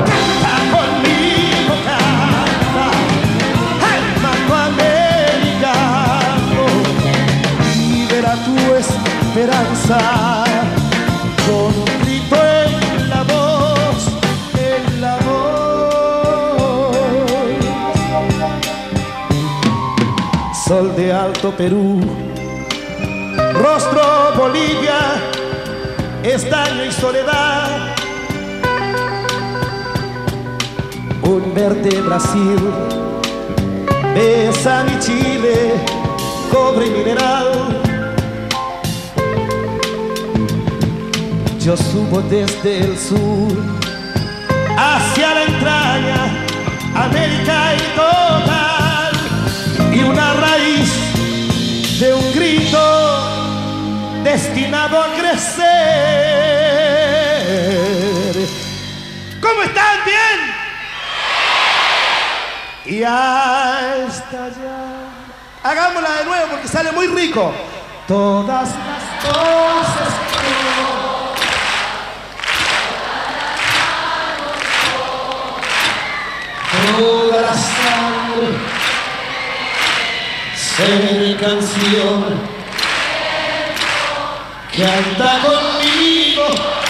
Canta 0.04 0.54
conmigo, 0.74 1.74
canta. 1.86 2.86
Hermano 3.94 4.52
americano, 4.72 6.62
libera 7.76 8.34
tu 8.44 8.56
esperanza. 8.74 9.98
Con 11.46 11.70
un 11.78 11.90
grito 12.02 12.36
en 12.64 12.72
la 13.10 13.22
voz, 13.22 13.98
en 14.58 14.84
la 15.00 15.16
voz. 15.18 15.34
Sol 20.66 20.86
de 20.96 21.12
Alto 21.12 21.52
Perú, 21.52 22.00
rostro 23.52 24.32
Bolivia, 24.36 25.13
estaño 26.24 26.84
y 26.84 26.92
soledad. 26.92 27.94
Un 31.22 31.54
verde 31.54 32.00
Brasil, 32.00 32.58
besa 34.14 34.84
mi 34.84 34.98
Chile, 35.00 35.74
cobre 36.50 36.86
y 36.86 36.90
mineral. 36.90 37.52
Yo 41.60 41.76
subo 41.76 42.20
desde 42.22 42.78
el 42.84 42.98
sur 42.98 43.56
hacia 44.76 45.13
Hagámosla 65.62 66.10
de 66.18 66.24
nuevo 66.24 66.46
porque 66.50 66.68
sale 66.68 66.92
muy 66.92 67.06
rico. 67.08 67.52
Todas 68.06 68.68
las 68.68 69.24
cosas 69.24 70.24
toda 76.98 77.40
la 77.42 77.54
sangre 77.54 78.58
ser 80.56 81.36
canción. 81.38 82.54
Canta 84.76 85.40
conmigo 85.40 86.83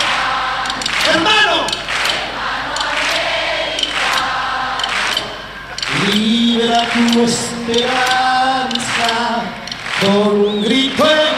libera 6.54 6.86
tu 6.92 7.24
esperanza. 7.24 8.70
Con 10.00 10.40
un 10.40 10.62
grito 10.62 11.04
en 11.04 11.33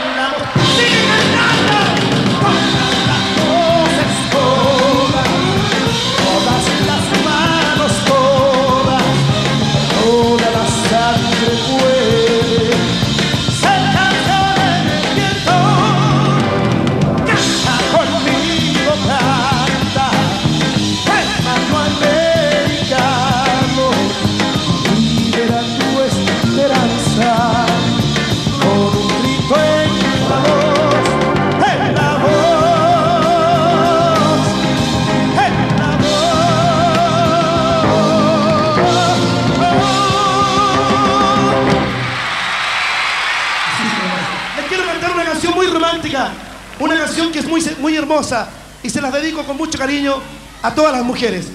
muy 46.79 47.97
hermosa 47.97 48.49
y 48.83 48.91
se 48.91 49.01
las 49.01 49.13
dedico 49.13 49.43
con 49.45 49.57
mucho 49.57 49.79
cariño 49.79 50.21
a 50.63 50.75
todas 50.75 50.93
las 50.93 51.05
mujeres. 51.05 51.47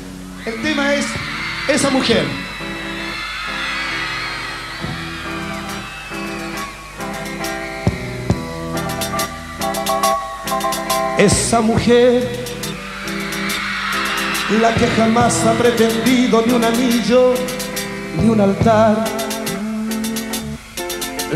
El 0.45 0.61
tema 0.61 0.93
es 0.93 1.05
esa 1.67 1.89
mujer. 1.89 2.25
Esa 11.17 11.61
mujer, 11.61 12.27
la 14.59 14.73
que 14.73 14.87
jamás 14.87 15.45
ha 15.45 15.53
pretendido 15.53 16.43
ni 16.47 16.53
un 16.53 16.63
anillo, 16.63 17.35
ni 18.19 18.27
un 18.27 18.41
altar, 18.41 19.05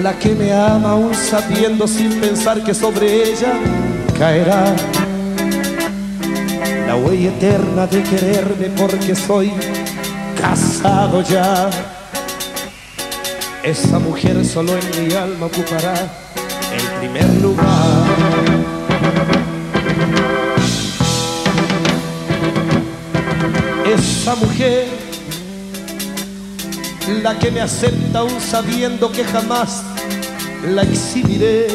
la 0.02 0.18
que 0.20 0.36
me 0.36 0.52
ama 0.52 0.92
aún 0.92 1.14
sabiendo 1.16 1.88
sin 1.88 2.20
pensar 2.20 2.64
que 2.64 2.74
sobre 2.74 3.32
ella 3.32 3.54
caerá 4.18 4.76
la 6.88 6.96
huella 6.98 7.30
eterna 7.30 7.88
de 7.88 8.04
quererme 8.04 8.70
porque 8.78 9.16
soy 9.16 9.52
casado 10.40 11.22
ya. 11.22 11.70
Esa 13.64 13.98
mujer 14.00 14.46
solo 14.46 14.74
en 14.78 15.08
mi 15.08 15.14
alma 15.16 15.48
ocupará 15.48 15.96
el 16.72 17.00
primer 17.00 17.42
lugar. 17.42 17.66
Esa 23.86 24.36
mujer, 24.36 24.88
la 27.08 27.38
que 27.38 27.52
me 27.52 27.62
acepta 27.62 28.20
aún 28.20 28.40
sabiendo 28.42 29.12
que 29.12 29.24
jamás 29.24 29.84
la 30.64 30.82
exhibiré 30.84 31.68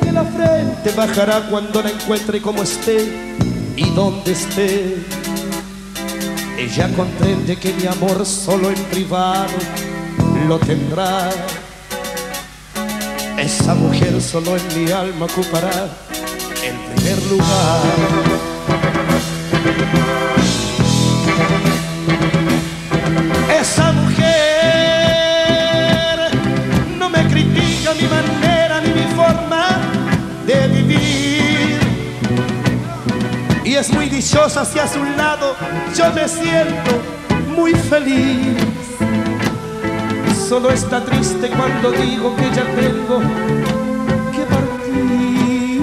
que 0.00 0.12
la 0.12 0.24
frente 0.24 0.90
bajará 0.96 1.48
cuando 1.48 1.82
la 1.82 1.90
encuentre 1.90 2.40
como 2.42 2.62
esté 2.62 3.06
y 3.76 3.90
donde 3.90 4.32
esté. 4.32 4.96
Ella 6.58 6.90
comprende 6.96 7.56
que 7.56 7.72
mi 7.74 7.86
amor 7.86 8.24
solo 8.26 8.70
en 8.70 8.82
privado 8.84 9.52
lo 10.48 10.58
tendrá. 10.58 11.30
Esa 13.38 13.74
mujer 13.74 14.20
solo 14.20 14.56
en 14.56 14.84
mi 14.84 14.90
alma 14.90 15.26
ocupará 15.26 15.88
el 16.64 16.94
primer 16.94 17.22
lugar. 17.26 18.35
Dichosa 34.16 34.64
si 34.64 34.78
a 34.78 34.88
su 34.88 35.04
lado 35.04 35.54
yo 35.94 36.10
me 36.14 36.26
siento 36.26 36.92
muy 37.54 37.74
feliz. 37.74 38.56
Solo 40.48 40.70
está 40.70 41.04
triste 41.04 41.50
cuando 41.50 41.90
digo 41.92 42.34
que 42.34 42.44
ya 42.44 42.64
tengo 42.64 43.20
que 44.32 44.42
partir. 44.54 45.82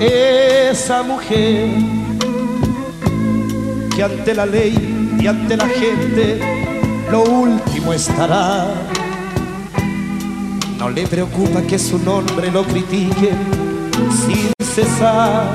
Esa 0.00 1.02
mujer 1.02 1.70
que 3.94 4.02
ante 4.02 4.34
la 4.34 4.44
ley 4.44 5.16
y 5.18 5.26
ante 5.26 5.56
la 5.56 5.66
gente 5.66 6.40
lo 7.10 7.22
último 7.22 7.94
estará 7.94 8.68
no 10.78 10.88
le 10.90 11.06
preocupa 11.06 11.62
que 11.62 11.78
su 11.78 11.98
nombre 11.98 12.50
lo 12.50 12.64
critique 12.64 13.32
sin 14.26 14.52
cesar. 14.62 15.46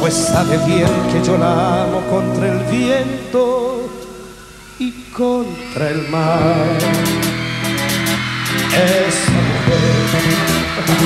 Pues 0.00 0.14
sabe 0.14 0.58
bien 0.66 0.90
que 1.12 1.22
yo 1.26 1.38
la 1.38 1.84
amo 1.84 2.00
contra 2.10 2.52
el 2.52 2.58
viento 2.70 3.80
y 4.78 4.92
contra 5.12 5.90
el 5.90 6.08
mar. 6.08 6.78
Esa 8.74 9.32
mujer, 9.48 9.84
esa 10.90 10.98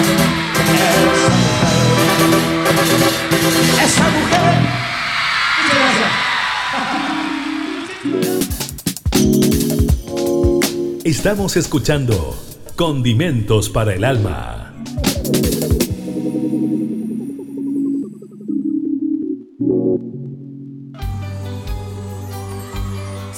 mujer, 3.44 3.78
esa 3.84 4.06
mujer. 4.10 4.78
Estamos 11.04 11.56
escuchando 11.56 12.36
Condimentos 12.76 13.70
para 13.70 13.94
el 13.94 14.04
Alma. 14.04 14.57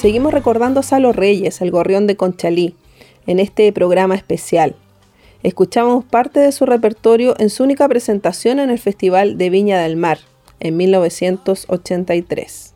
Seguimos 0.00 0.32
recordando 0.32 0.80
a 0.80 0.82
Salo 0.82 1.12
Reyes, 1.12 1.60
el 1.60 1.70
gorrión 1.70 2.06
de 2.06 2.16
Conchalí, 2.16 2.74
en 3.26 3.38
este 3.38 3.70
programa 3.70 4.14
especial. 4.14 4.74
Escuchamos 5.42 6.06
parte 6.06 6.40
de 6.40 6.52
su 6.52 6.64
repertorio 6.64 7.34
en 7.38 7.50
su 7.50 7.64
única 7.64 7.86
presentación 7.86 8.60
en 8.60 8.70
el 8.70 8.78
Festival 8.78 9.36
de 9.36 9.50
Viña 9.50 9.78
del 9.78 9.96
Mar, 9.96 10.20
en 10.58 10.78
1983. 10.78 12.72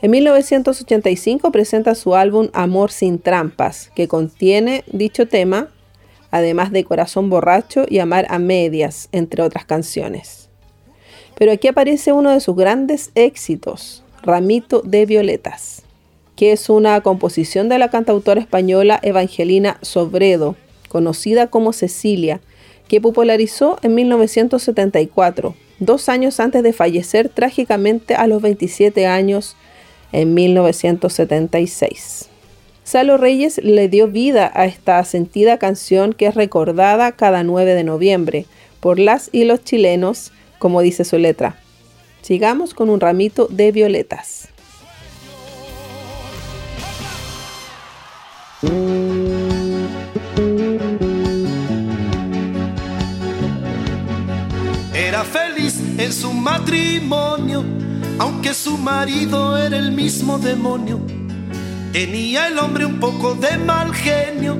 En 0.00 0.10
1985 0.10 1.52
presenta 1.52 1.94
su 1.94 2.14
álbum 2.14 2.48
Amor 2.54 2.90
sin 2.90 3.18
trampas, 3.18 3.90
que 3.94 4.08
contiene 4.08 4.82
dicho 4.90 5.28
tema, 5.28 5.68
además 6.30 6.72
de 6.72 6.84
Corazón 6.84 7.28
borracho 7.28 7.84
y 7.86 7.98
Amar 7.98 8.24
a 8.30 8.38
medias, 8.38 9.10
entre 9.12 9.42
otras 9.42 9.66
canciones. 9.66 10.48
Pero 11.36 11.52
aquí 11.52 11.68
aparece 11.68 12.12
uno 12.12 12.30
de 12.30 12.40
sus 12.40 12.56
grandes 12.56 13.10
éxitos, 13.14 14.02
Ramito 14.22 14.80
de 14.80 15.04
Violetas, 15.04 15.84
que 16.36 16.52
es 16.52 16.68
una 16.68 17.00
composición 17.00 17.68
de 17.68 17.78
la 17.78 17.90
cantautora 17.90 18.40
española 18.40 18.98
Evangelina 19.02 19.78
Sobredo, 19.82 20.56
conocida 20.88 21.46
como 21.48 21.72
Cecilia, 21.72 22.40
que 22.88 23.00
popularizó 23.00 23.78
en 23.82 23.94
1974, 23.94 25.54
dos 25.78 26.08
años 26.08 26.40
antes 26.40 26.62
de 26.62 26.72
fallecer 26.72 27.28
trágicamente 27.28 28.14
a 28.14 28.26
los 28.26 28.42
27 28.42 29.06
años 29.06 29.56
en 30.12 30.34
1976. 30.34 32.28
Salo 32.84 33.16
Reyes 33.16 33.58
le 33.64 33.88
dio 33.88 34.08
vida 34.08 34.52
a 34.54 34.66
esta 34.66 35.02
sentida 35.04 35.58
canción 35.58 36.12
que 36.12 36.26
es 36.26 36.34
recordada 36.34 37.12
cada 37.12 37.42
9 37.42 37.74
de 37.74 37.84
noviembre 37.84 38.46
por 38.80 38.98
las 38.98 39.30
y 39.32 39.44
los 39.44 39.64
chilenos, 39.64 40.32
como 40.58 40.82
dice 40.82 41.04
su 41.04 41.16
letra. 41.16 41.58
Sigamos 42.20 42.74
con 42.74 42.90
un 42.90 43.00
ramito 43.00 43.48
de 43.50 43.72
violetas. 43.72 44.48
Era 54.92 55.24
feliz 55.24 55.80
en 55.98 56.12
su 56.12 56.32
matrimonio, 56.32 57.64
aunque 58.18 58.54
su 58.54 58.78
marido 58.78 59.56
era 59.58 59.76
el 59.76 59.92
mismo 59.92 60.38
demonio. 60.38 61.00
Tenía 61.92 62.48
el 62.48 62.58
hombre 62.58 62.84
un 62.84 62.98
poco 62.98 63.34
de 63.34 63.56
mal 63.58 63.94
genio, 63.94 64.56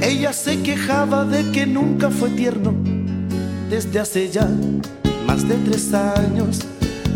ella 0.00 0.32
se 0.32 0.62
quejaba 0.62 1.24
de 1.24 1.50
que 1.52 1.66
nunca 1.66 2.10
fue 2.10 2.30
tierno. 2.30 2.74
Desde 3.68 4.00
hace 4.00 4.30
ya 4.30 4.48
más 5.26 5.46
de 5.46 5.54
tres 5.56 5.94
años 5.94 6.60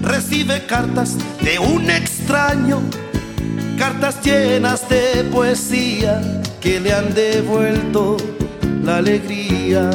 recibe 0.03 0.65
cartas 0.67 1.17
de 1.43 1.59
un 1.59 1.91
extraño, 1.91 2.81
cartas 3.79 4.21
llenas 4.23 4.89
de 4.89 5.25
poesía 5.33 6.21
que 6.61 6.81
le 6.81 6.93
han 6.93 7.15
devuelto 7.15 8.17
la 8.83 8.97
alegría. 8.99 9.91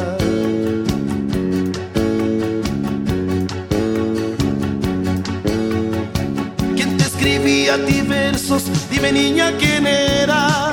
¿Quién 6.76 6.96
te 6.96 7.04
escribía 7.04 7.74
a 7.74 7.78
ti 7.78 8.02
versos? 8.02 8.64
Dime 8.90 9.12
niña 9.12 9.52
quién 9.58 9.86
era. 9.86 10.70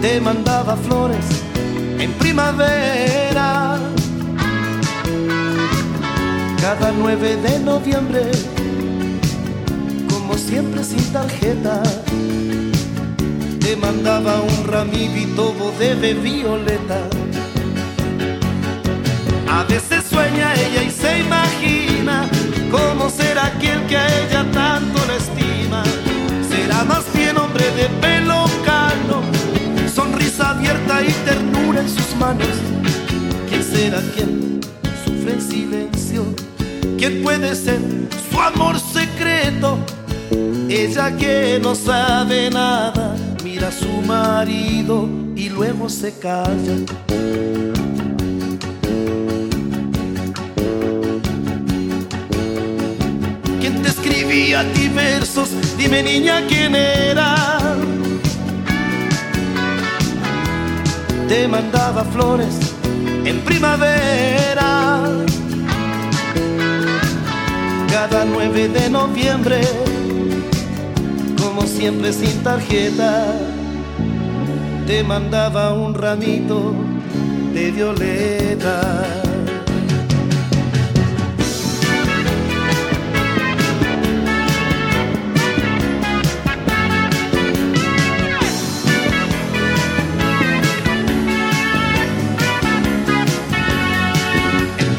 Te 0.00 0.20
mandaba 0.20 0.76
flores 0.76 1.26
en 1.98 2.12
primavera. 2.12 3.78
Cada 6.60 6.92
9 6.92 7.36
de 7.36 7.58
noviembre, 7.60 8.30
siempre 10.40 10.82
sin 10.82 11.04
tarjeta, 11.12 11.82
te 13.60 13.76
mandaba 13.76 14.40
un 14.40 14.66
ramito 14.66 15.54
de 15.78 16.14
violeta. 16.14 17.00
A 19.48 19.64
veces 19.64 20.04
sueña 20.08 20.54
ella 20.54 20.82
y 20.82 20.90
se 20.90 21.20
imagina 21.20 22.28
cómo 22.70 23.10
será 23.10 23.46
aquel 23.46 23.84
que 23.86 23.96
a 23.96 24.06
ella 24.20 24.46
tanto 24.52 24.98
la 25.06 25.16
estima. 25.16 25.82
Será 26.48 26.84
más 26.84 27.04
bien 27.12 27.36
hombre 27.36 27.64
de 27.72 27.88
pelo 28.00 28.44
cano, 28.64 29.22
sonrisa 29.94 30.50
abierta 30.50 31.02
y 31.02 31.12
ternura 31.24 31.80
en 31.80 31.88
sus 31.88 32.16
manos. 32.16 32.48
¿Quién 33.48 33.62
será 33.62 34.00
quien 34.14 34.60
sufre 35.04 35.32
en 35.34 35.40
silencio? 35.40 36.24
¿Quién 36.98 37.22
puede 37.22 37.54
ser 37.54 37.80
su 38.30 38.40
amor 38.40 38.78
secreto? 38.78 39.78
Ella 40.72 41.16
que 41.16 41.58
no 41.60 41.74
sabe 41.74 42.48
nada, 42.48 43.16
mira 43.42 43.68
a 43.68 43.72
su 43.72 43.90
marido 44.06 45.08
y 45.34 45.48
luego 45.48 45.88
se 45.88 46.16
calla. 46.16 46.76
¿Quién 53.60 53.82
te 53.82 53.88
escribía 53.88 54.60
a 54.60 54.64
ti 54.72 54.86
versos? 54.88 55.48
Dime 55.76 56.04
niña 56.04 56.46
quién 56.46 56.76
era. 56.76 57.34
Te 61.28 61.48
mandaba 61.48 62.04
flores 62.04 62.54
en 63.24 63.40
primavera. 63.40 65.00
Cada 67.90 68.24
9 68.24 68.68
de 68.68 68.88
noviembre, 68.88 69.62
como 71.50 71.66
siempre 71.66 72.12
sin 72.12 72.44
tarjeta, 72.44 73.34
te 74.86 75.02
mandaba 75.02 75.74
un 75.74 75.94
ramito 75.94 76.72
de 77.52 77.72
violeta. 77.72 78.80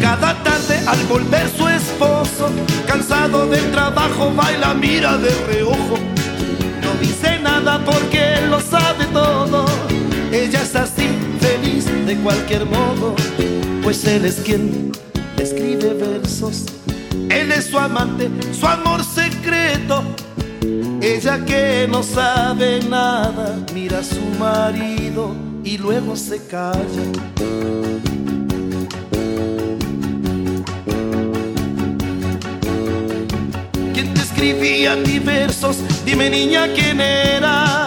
Cada 0.01 0.43
tarde 0.43 0.81
al 0.85 0.99
volver 1.05 1.47
su 1.57 1.69
esposo, 1.69 2.49
cansado 2.85 3.47
del 3.47 3.71
trabajo, 3.71 4.33
baila, 4.35 4.73
mira 4.73 5.15
de 5.15 5.29
reojo. 5.47 6.20
Nada 7.43 7.83
porque 7.83 8.35
lo 8.49 8.59
sabe 8.59 9.05
todo. 9.13 9.65
Ella 10.31 10.61
es 10.61 10.75
así, 10.75 11.07
feliz 11.39 11.85
de 12.05 12.15
cualquier 12.17 12.65
modo, 12.65 13.15
pues 13.83 14.05
él 14.05 14.25
es 14.25 14.35
quien 14.35 14.91
escribe 15.37 15.93
versos. 15.93 16.65
Él 17.29 17.51
es 17.51 17.65
su 17.65 17.77
amante, 17.77 18.29
su 18.57 18.65
amor 18.65 19.03
secreto. 19.03 20.03
Ella 21.01 21.43
que 21.45 21.87
no 21.89 22.03
sabe 22.03 22.79
nada, 22.89 23.57
mira 23.73 23.99
a 23.99 24.03
su 24.03 24.21
marido 24.39 25.35
y 25.63 25.77
luego 25.77 26.15
se 26.15 26.45
calla. 26.45 26.81
¿Quién 34.41 34.57
te 34.57 34.63
escribía 34.63 34.93
a 34.93 35.03
ti 35.03 35.19
versos? 35.19 35.77
Dime 36.03 36.27
niña 36.27 36.67
quién 36.73 36.99
era. 36.99 37.85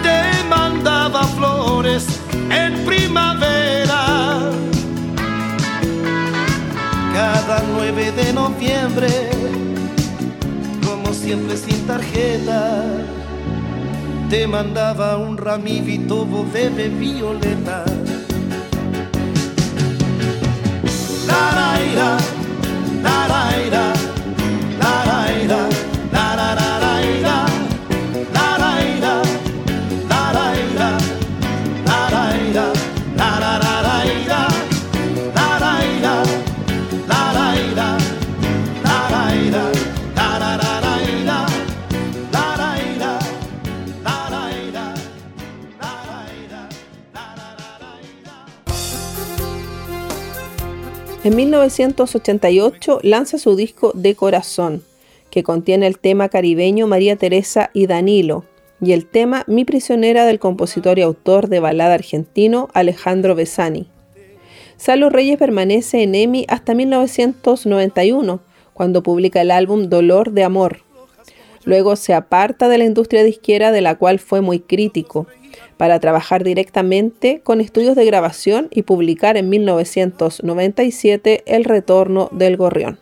Te 0.00 0.44
mandaba 0.48 1.24
flores 1.24 2.06
en 2.50 2.84
primavera. 2.84 4.52
Cada 7.12 7.64
9 7.74 8.12
de 8.12 8.32
noviembre, 8.32 9.08
como 10.86 11.12
siempre 11.12 11.56
sin 11.56 11.84
tarjeta, 11.84 12.84
te 14.30 14.46
mandaba 14.46 15.16
un 15.16 15.36
ramito 15.36 16.24
de 16.54 16.88
violeta. 16.90 17.84
La, 21.26 21.80
la, 21.96 22.37
En 51.28 51.36
1988 51.36 53.00
lanza 53.02 53.36
su 53.36 53.54
disco 53.54 53.92
De 53.94 54.14
Corazón, 54.14 54.82
que 55.30 55.42
contiene 55.42 55.86
el 55.86 55.98
tema 55.98 56.30
caribeño 56.30 56.86
María 56.86 57.16
Teresa 57.16 57.68
y 57.74 57.86
Danilo, 57.86 58.46
y 58.80 58.92
el 58.92 59.04
tema 59.04 59.44
Mi 59.46 59.66
prisionera 59.66 60.24
del 60.24 60.38
compositor 60.38 60.98
y 60.98 61.02
autor 61.02 61.48
de 61.50 61.60
balada 61.60 61.92
argentino 61.92 62.70
Alejandro 62.72 63.34
Besani. 63.34 63.90
Salo 64.78 65.10
Reyes 65.10 65.36
permanece 65.36 66.02
en 66.02 66.14
EMI 66.14 66.46
hasta 66.48 66.72
1991, 66.72 68.40
cuando 68.72 69.02
publica 69.02 69.42
el 69.42 69.50
álbum 69.50 69.90
Dolor 69.90 70.32
de 70.32 70.44
Amor. 70.44 70.78
Luego 71.68 71.96
se 71.96 72.14
aparta 72.14 72.66
de 72.66 72.78
la 72.78 72.86
industria 72.86 73.22
disquera 73.22 73.72
de 73.72 73.82
la 73.82 73.96
cual 73.96 74.20
fue 74.20 74.40
muy 74.40 74.58
crítico, 74.58 75.26
para 75.76 76.00
trabajar 76.00 76.42
directamente 76.42 77.42
con 77.44 77.60
estudios 77.60 77.94
de 77.94 78.06
grabación 78.06 78.68
y 78.70 78.84
publicar 78.84 79.36
en 79.36 79.50
1997 79.50 81.42
El 81.44 81.64
Retorno 81.64 82.30
del 82.32 82.56
Gorrión. 82.56 82.98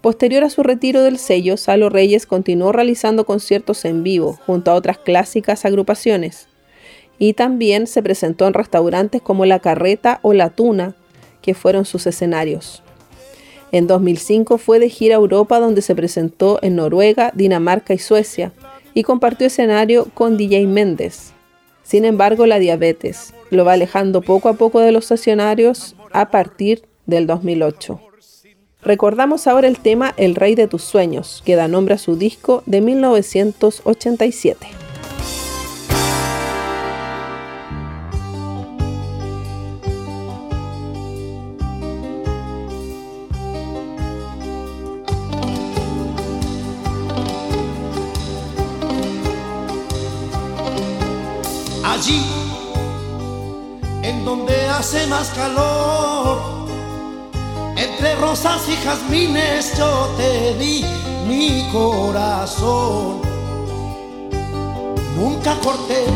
Posterior 0.00 0.42
a 0.42 0.50
su 0.50 0.64
retiro 0.64 1.04
del 1.04 1.16
sello, 1.16 1.56
Salo 1.56 1.90
Reyes 1.90 2.26
continuó 2.26 2.72
realizando 2.72 3.24
conciertos 3.24 3.84
en 3.84 4.02
vivo 4.02 4.36
junto 4.44 4.72
a 4.72 4.74
otras 4.74 4.98
clásicas 4.98 5.64
agrupaciones 5.64 6.48
y 7.20 7.34
también 7.34 7.86
se 7.86 8.02
presentó 8.02 8.48
en 8.48 8.54
restaurantes 8.54 9.22
como 9.22 9.46
La 9.46 9.60
Carreta 9.60 10.18
o 10.22 10.32
La 10.32 10.50
Tuna, 10.50 10.96
que 11.40 11.54
fueron 11.54 11.84
sus 11.84 12.08
escenarios. 12.08 12.82
En 13.70 13.86
2005 13.86 14.58
fue 14.58 14.78
de 14.78 14.88
gira 14.88 15.16
a 15.16 15.18
Europa 15.18 15.60
donde 15.60 15.82
se 15.82 15.94
presentó 15.94 16.58
en 16.62 16.76
Noruega, 16.76 17.32
Dinamarca 17.34 17.94
y 17.94 17.98
Suecia 17.98 18.52
y 18.94 19.02
compartió 19.02 19.46
escenario 19.46 20.06
con 20.14 20.36
DJ 20.36 20.66
Méndez. 20.66 21.32
Sin 21.82 22.04
embargo, 22.04 22.46
la 22.46 22.58
diabetes 22.58 23.34
lo 23.50 23.64
va 23.64 23.74
alejando 23.74 24.22
poco 24.22 24.48
a 24.48 24.54
poco 24.54 24.80
de 24.80 24.92
los 24.92 25.04
estacionarios 25.04 25.96
a 26.12 26.30
partir 26.30 26.82
del 27.06 27.26
2008. 27.26 28.00
Recordamos 28.82 29.46
ahora 29.46 29.68
el 29.68 29.78
tema 29.78 30.14
El 30.16 30.34
Rey 30.34 30.54
de 30.54 30.68
tus 30.68 30.84
Sueños, 30.84 31.42
que 31.44 31.56
da 31.56 31.68
nombre 31.68 31.94
a 31.94 31.98
su 31.98 32.16
disco 32.16 32.62
de 32.66 32.80
1987. 32.80 34.87
En 54.02 54.24
donde 54.24 54.68
hace 54.68 55.06
más 55.06 55.28
calor. 55.30 56.38
Entre 57.76 58.16
rosas 58.16 58.62
y 58.68 58.76
jazmines 58.84 59.76
yo 59.76 60.08
te 60.16 60.54
di 60.54 60.84
mi 61.28 61.68
corazón. 61.72 63.20
Nunca 65.16 65.54
corté 65.62 66.06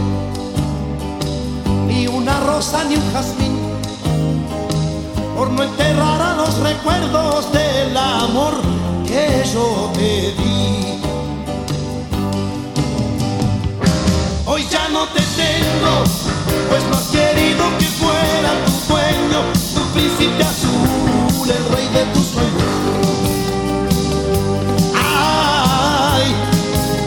ni 1.87 2.07
una 2.07 2.38
rosa 2.40 2.85
ni 2.85 2.94
un 2.96 3.12
jazmín 3.12 3.59
por 5.37 5.50
no 5.50 5.62
enterrar 5.62 6.22
a 6.22 6.35
los 6.37 6.57
recuerdos 6.59 7.52
del 7.52 7.96
amor 7.96 8.55
que 9.07 9.42
yo 9.52 9.90
te 9.94 10.33
di. 10.40 10.82
Hoy 14.54 14.66
ya 14.68 14.86
no 14.90 15.08
te 15.08 15.22
tengo, 15.34 16.04
pues 16.68 16.84
no 16.84 16.96
has 16.98 17.06
querido 17.06 17.64
que 17.78 17.86
fuera 17.86 18.50
tu 18.66 18.72
sueño, 18.86 19.40
tu 19.74 19.80
príncipe 19.94 20.44
azul, 20.44 21.50
el 21.50 21.64
rey 21.74 21.88
de 21.88 22.04
tus 22.12 22.26
sueños. 22.26 22.62
Ay, 24.94 26.34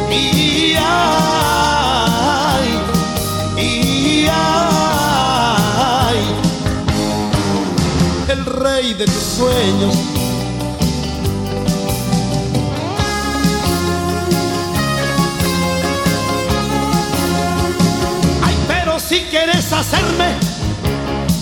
y 0.09 0.73
ay, 0.75 2.67
y 3.63 4.27
ay, 4.27 6.17
el 8.27 8.43
rey 8.43 8.95
de 8.95 9.05
tus 9.05 9.23
sueños. 9.37 10.14
Hacerme 19.79 20.33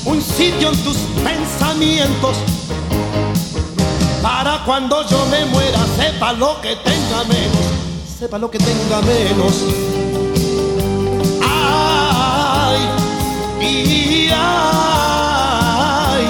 un 0.06 0.22
sitio 0.22 0.70
en 0.70 0.78
tus 0.84 0.98
pensamientos, 1.24 2.38
para 4.22 4.64
cuando 4.66 5.08
yo 5.08 5.26
me 5.28 5.46
muera, 5.46 5.80
sepa 5.98 6.34
lo 6.34 6.60
que 6.62 6.76
tenga 6.78 7.24
menos, 7.26 7.66
sepa 8.20 8.38
lo 8.38 8.50
que 8.50 8.58
tenga 8.58 9.02
menos. 9.02 9.54
Ay, 11.42 12.80
y 13.62 14.30
ay, 14.34 16.26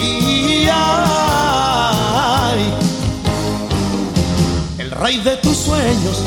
y 0.00 0.68
ay, 0.72 2.74
el 4.78 4.90
rey 4.90 5.20
de 5.20 5.36
tus 5.36 5.56
sueños, 5.56 6.24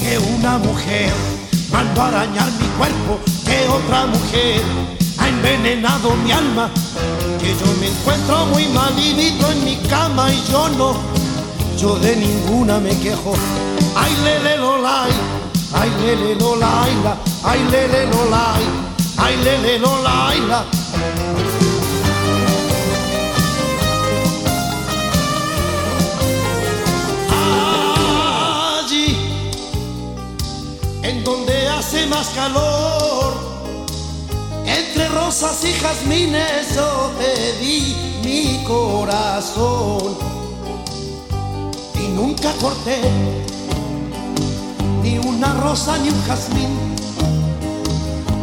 que 0.00 0.18
una 0.18 0.58
mujer 0.58 1.12
mando 1.74 2.02
a 2.02 2.06
arañar 2.06 2.50
mi 2.60 2.68
cuerpo 2.78 3.18
que 3.44 3.58
otra 3.68 4.06
mujer 4.06 4.62
ha 5.18 5.28
envenenado 5.28 6.14
mi 6.22 6.30
alma 6.30 6.70
que 7.40 7.50
yo 7.60 7.66
me 7.80 7.88
encuentro 7.88 8.46
muy 8.46 8.66
malito 8.68 9.50
en 9.50 9.64
mi 9.64 9.76
cama 9.88 10.32
y 10.32 10.40
yo 10.52 10.68
no 10.78 10.90
yo 11.76 11.96
de 11.98 12.14
ninguna 12.16 12.78
me 12.78 12.96
quejo. 13.00 13.34
Ay 13.96 14.12
lele 14.24 14.56
lo 14.56 14.80
lai 14.80 15.12
ay 15.80 15.90
lele 16.00 16.34
lo 16.36 16.54
laila 16.64 17.12
ay 17.50 17.60
lele 17.72 18.06
lo 18.12 18.22
lai 18.30 18.64
ay 19.24 19.36
lele 19.44 19.78
lo 19.80 19.92
laila 20.02 20.58
allí 20.60 21.53
más 32.14 32.28
calor. 32.28 33.34
Entre 34.64 35.08
rosas 35.08 35.64
y 35.64 35.72
jazmines 35.72 36.74
yo 36.76 37.10
te 37.18 37.58
di 37.58 37.96
mi 38.24 38.64
corazón 38.64 40.16
y 41.94 42.06
nunca 42.08 42.52
corté 42.60 43.00
ni 45.02 45.18
una 45.18 45.54
rosa 45.54 45.98
ni 45.98 46.08
un 46.08 46.22
jazmín 46.26 46.74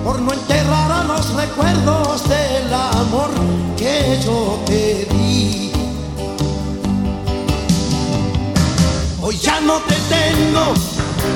por 0.04 0.22
no 0.22 0.34
enterrar 0.34 0.92
a 0.92 1.04
los 1.06 1.34
recuerdos 1.34 2.28
del 2.28 2.74
amor 2.74 3.32
que 3.78 4.20
yo 4.26 4.60
te 4.66 5.08
di. 5.12 5.72
Hoy 9.22 9.38
ya 9.38 9.62
no 9.62 9.80
te 9.90 9.96
tengo 10.16 10.74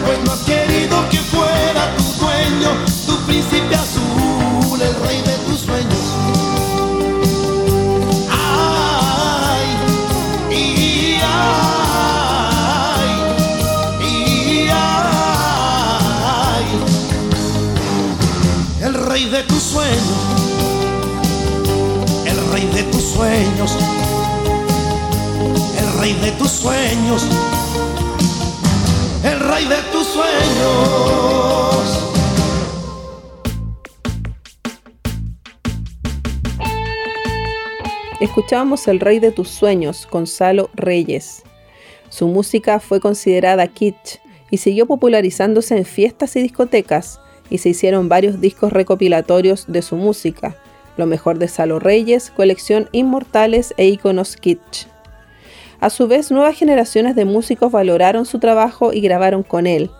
pues 0.05 0.19
no 0.23 0.31
has 0.33 0.39
querido 0.39 1.09
que 1.09 1.17
fuera 1.17 1.95
tu 1.97 2.04
tu 3.05 3.15
príncipe 3.25 3.75
azul, 3.75 4.81
el 4.81 4.95
rey 5.07 5.21
de 5.21 5.37
tus 5.45 5.59
sueños. 5.61 6.05
Ay, 8.29 9.65
y 10.51 11.19
ay, 11.23 13.09
y 14.01 14.69
ay, 14.71 16.65
el 18.81 18.93
rey 18.93 19.25
de 19.29 19.43
tus 19.43 19.63
sueños, 19.63 20.19
el 22.25 22.51
rey 22.51 22.65
de 22.73 22.83
tus 22.83 23.03
sueños, 23.03 23.71
el 25.77 25.99
rey 25.99 26.13
de 26.13 26.31
tus 26.31 26.51
sueños 26.51 27.23
el 29.25 29.39
rey 29.39 29.65
de 29.65 29.81
tus 29.91 30.05
sueños. 30.07 31.74
Escuchábamos 38.21 38.87
El 38.87 39.01
Rey 39.01 39.19
de 39.19 39.31
tus 39.31 39.49
Sueños, 39.49 40.07
Gonzalo 40.09 40.69
Reyes. 40.73 41.43
Su 42.07 42.29
música 42.29 42.79
fue 42.79 43.01
considerada 43.01 43.67
kitsch 43.67 44.19
y 44.49 44.57
siguió 44.57 44.85
popularizándose 44.85 45.75
en 45.75 45.83
fiestas 45.83 46.33
y 46.37 46.41
discotecas, 46.41 47.19
y 47.49 47.57
se 47.57 47.69
hicieron 47.69 48.07
varios 48.07 48.39
discos 48.39 48.71
recopilatorios 48.71 49.65
de 49.67 49.81
su 49.81 49.97
música, 49.97 50.55
lo 50.95 51.07
mejor 51.07 51.39
de 51.39 51.49
Salo 51.49 51.77
Reyes, 51.79 52.31
colección 52.31 52.87
Inmortales 52.93 53.73
e 53.75 53.87
Iconos 53.87 54.37
Kitsch. 54.37 54.87
A 55.81 55.89
su 55.89 56.07
vez, 56.07 56.31
nuevas 56.31 56.57
generaciones 56.57 57.17
de 57.17 57.25
músicos 57.25 57.69
valoraron 57.69 58.25
su 58.25 58.39
trabajo 58.39 58.93
y 58.93 59.01
grabaron 59.01 59.43
con 59.43 59.67
él. 59.67 59.91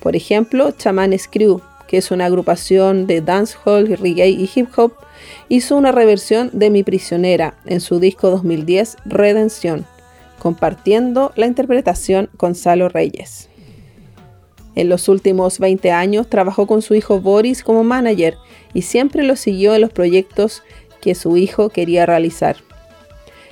Por 0.00 0.16
ejemplo, 0.16 0.70
Chamanes 0.70 1.28
Crew, 1.28 1.60
que 1.88 1.96
es 1.96 2.12
una 2.12 2.26
agrupación 2.26 3.08
de 3.08 3.20
dancehall, 3.22 3.96
reggae 3.96 4.28
y 4.28 4.48
hip 4.54 4.68
hop, 4.76 4.92
hizo 5.48 5.74
una 5.74 5.90
reversión 5.90 6.50
de 6.52 6.70
Mi 6.70 6.84
Prisionera 6.84 7.54
en 7.66 7.80
su 7.80 7.98
disco 7.98 8.30
2010 8.30 8.98
Redención, 9.06 9.86
compartiendo 10.38 11.32
la 11.34 11.46
interpretación 11.46 12.28
con 12.36 12.54
Salo 12.54 12.88
Reyes. 12.88 13.48
En 14.76 14.88
los 14.88 15.08
últimos 15.08 15.58
20 15.58 15.90
años 15.90 16.28
trabajó 16.28 16.66
con 16.66 16.82
su 16.82 16.94
hijo 16.94 17.20
Boris 17.20 17.64
como 17.64 17.82
manager 17.82 18.36
y 18.74 18.82
siempre 18.82 19.24
lo 19.24 19.34
siguió 19.34 19.74
en 19.74 19.80
los 19.80 19.90
proyectos 19.90 20.62
que 21.00 21.14
su 21.14 21.36
hijo 21.36 21.70
quería 21.70 22.06
realizar. 22.06 22.56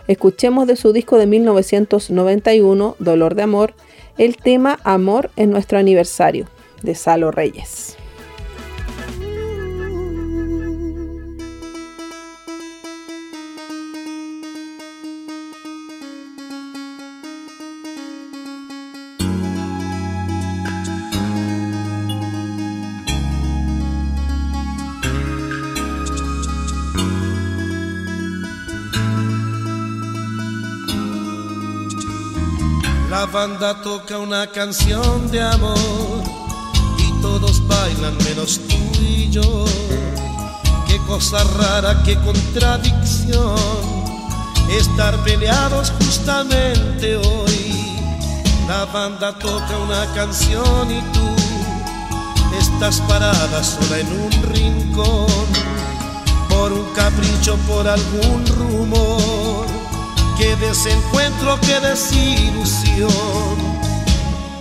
Escuchemos 0.07 0.69
de 0.69 0.77
su 0.77 0.93
disco 0.93 1.19
de 1.19 1.27
1991, 1.27 2.97
Dolor 3.01 3.35
de 3.35 3.43
Amor, 3.43 3.75
el 4.19 4.37
tema 4.37 4.79
Amor 4.85 5.31
en 5.37 5.51
nuestro 5.51 5.79
aniversario, 5.79 6.47
de 6.83 6.95
Salo 6.95 7.33
Reyes. 7.33 7.97
Banda 33.37 33.75
toca 33.83 34.17
una 34.17 34.47
canción 34.47 35.31
de 35.31 35.43
amor 35.43 36.23
y 36.97 37.21
todos 37.21 37.69
bailan 37.69 38.17
menos 38.25 38.59
tú 38.67 38.79
y 38.99 39.29
yo. 39.29 39.67
Qué 40.87 40.97
cosa 41.07 41.45
rara, 41.59 42.03
qué 42.03 42.17
contradicción 42.17 43.59
estar 44.71 45.23
peleados 45.23 45.93
justamente 45.99 47.17
hoy. 47.17 48.01
La 48.67 48.87
banda 48.87 49.39
toca 49.39 49.77
una 49.87 50.07
canción 50.15 50.91
y 50.91 51.03
tú 51.13 51.29
estás 52.59 53.03
parada 53.03 53.63
sola 53.63 53.99
en 53.99 54.13
un 54.19 54.33
rincón 54.55 55.47
por 56.49 56.73
un 56.73 56.87
capricho, 56.95 57.59
por 57.69 57.87
algún 57.87 58.47
rumor. 58.47 59.76
Qué 60.39 60.55
desencuentro, 60.57 61.59
qué 61.61 61.81
desilusión. 61.81 63.11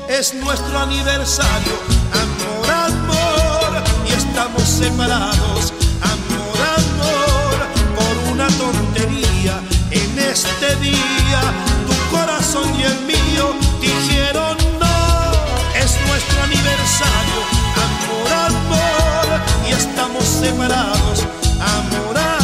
Es 0.08 0.34
nuestro 0.34 0.80
aniversario, 0.80 1.74
amor, 2.14 2.72
amor, 2.72 3.84
y 4.08 4.14
estamos 4.14 4.64
separados, 4.64 5.74
amor, 6.02 6.58
amor, 6.80 7.58
por 7.96 8.32
una 8.32 8.48
tontería. 8.48 9.62
En 9.92 10.20
este 10.20 10.76
día, 10.78 11.42
tu 11.88 12.16
corazón 12.16 12.74
y 12.80 12.84
el 12.84 13.00
mío 13.02 13.54
dijeron 13.82 14.58
no. 14.80 15.32
Es 15.76 16.00
nuestro 16.08 16.44
aniversario, 16.44 17.40
amor, 17.88 18.32
amor, 18.48 19.42
y 19.68 19.74
estamos 19.74 20.24
separados 20.24 21.26
amor, 21.60 22.18
amor, 22.18 22.35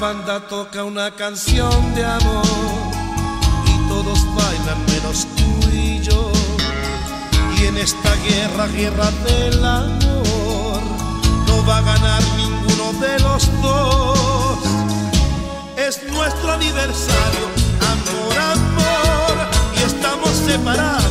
banda 0.00 0.40
toca 0.48 0.84
una 0.84 1.10
canción 1.12 1.94
de 1.94 2.04
amor 2.04 2.44
y 3.66 3.88
todos 3.88 4.18
bailan 4.34 4.86
menos 4.86 5.26
tú 5.36 5.68
y 5.70 6.00
yo. 6.00 6.30
Y 7.56 7.66
en 7.66 7.78
esta 7.78 8.14
guerra, 8.16 8.66
guerra 8.68 9.10
del 9.26 9.64
amor, 9.64 10.80
no 11.46 11.66
va 11.66 11.78
a 11.78 11.82
ganar 11.82 12.22
ninguno 12.36 12.92
de 13.00 13.18
los 13.20 13.62
dos. 13.62 14.58
Es 15.76 16.02
nuestro 16.10 16.52
aniversario, 16.52 17.46
amor, 17.92 18.38
amor, 18.38 19.48
y 19.76 19.82
estamos 19.82 20.30
separados, 20.30 21.03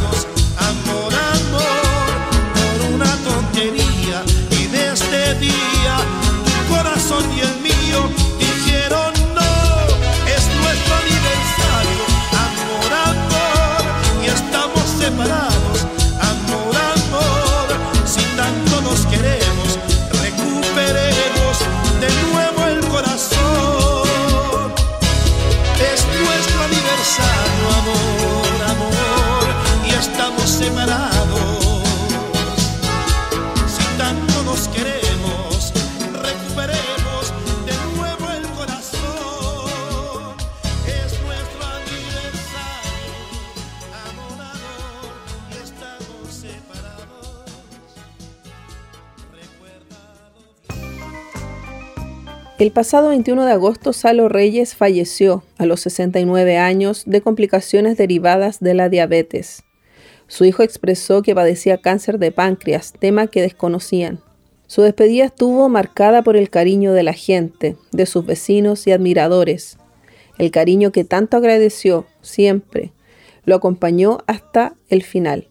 pasado 52.73 53.09
21 53.09 53.45
de 53.45 53.51
agosto, 53.51 53.93
Salo 53.93 54.29
Reyes 54.29 54.75
falleció 54.75 55.43
a 55.57 55.65
los 55.65 55.81
69 55.81 56.57
años 56.57 57.03
de 57.05 57.21
complicaciones 57.21 57.97
derivadas 57.97 58.59
de 58.59 58.73
la 58.73 58.89
diabetes. 58.89 59.63
Su 60.27 60.45
hijo 60.45 60.63
expresó 60.63 61.21
que 61.21 61.35
padecía 61.35 61.77
cáncer 61.77 62.17
de 62.17 62.31
páncreas, 62.31 62.93
tema 62.93 63.27
que 63.27 63.41
desconocían. 63.41 64.21
Su 64.65 64.81
despedida 64.81 65.25
estuvo 65.25 65.69
marcada 65.69 66.23
por 66.23 66.35
el 66.35 66.49
cariño 66.49 66.93
de 66.93 67.03
la 67.03 67.13
gente, 67.13 67.77
de 67.91 68.05
sus 68.07 68.25
vecinos 68.25 68.87
y 68.87 68.91
admiradores. 68.91 69.77
El 70.39 70.49
cariño 70.49 70.91
que 70.91 71.03
tanto 71.03 71.37
agradeció 71.37 72.07
siempre 72.21 72.91
lo 73.45 73.55
acompañó 73.55 74.19
hasta 74.27 74.75
el 74.89 75.03
final. 75.03 75.47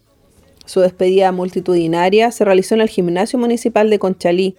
Su 0.65 0.81
despedida 0.81 1.33
multitudinaria 1.33 2.31
se 2.31 2.45
realizó 2.45 2.75
en 2.75 2.81
el 2.81 2.89
gimnasio 2.89 3.39
municipal 3.39 3.91
de 3.91 3.99
Conchalí, 3.99 4.57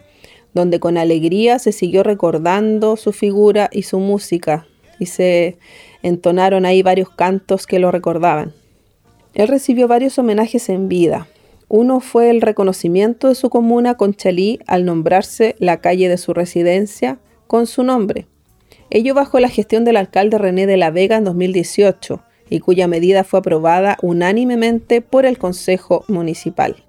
donde 0.54 0.80
con 0.80 0.98
alegría 0.98 1.60
se 1.60 1.72
siguió 1.72 2.04
recordando 2.04 2.96
su 2.96 3.12
figura 3.12 3.70
y 3.72 3.84
su 3.84 4.00
música, 4.00 4.68
y 5.00 5.08
se 5.08 5.58
entonaron 6.02 6.66
ahí 6.66 6.82
varios 6.82 7.10
cantos 7.10 7.66
que 7.66 7.80
lo 7.80 7.92
recordaban. 7.92 8.54
Él 9.34 9.48
recibió 9.48 9.88
varios 9.88 10.18
homenajes 10.20 10.70
en 10.70 10.88
vida. 10.88 11.28
Uno 11.68 12.00
fue 12.02 12.30
el 12.30 12.42
reconocimiento 12.42 13.30
de 13.30 13.36
su 13.36 13.50
comuna 13.50 13.96
Conchalí 13.96 14.60
al 14.68 14.86
nombrarse 14.86 15.56
la 15.58 15.78
calle 15.78 16.08
de 16.08 16.18
su 16.18 16.34
residencia 16.34 17.18
con 17.48 17.66
su 17.66 17.84
nombre. 17.84 18.28
Ello 18.92 19.16
bajo 19.16 19.40
la 19.40 19.50
gestión 19.50 19.86
del 19.86 19.98
alcalde 19.98 20.38
René 20.38 20.68
de 20.68 20.78
la 20.78 20.92
Vega 20.92 21.18
en 21.18 21.24
2018 21.24 22.22
y 22.50 22.60
cuya 22.60 22.88
medida 22.88 23.24
fue 23.24 23.40
aprobada 23.40 23.98
unánimemente 24.04 25.02
por 25.02 25.26
el 25.26 25.40
Consejo 25.40 26.06
Municipal. 26.08 26.84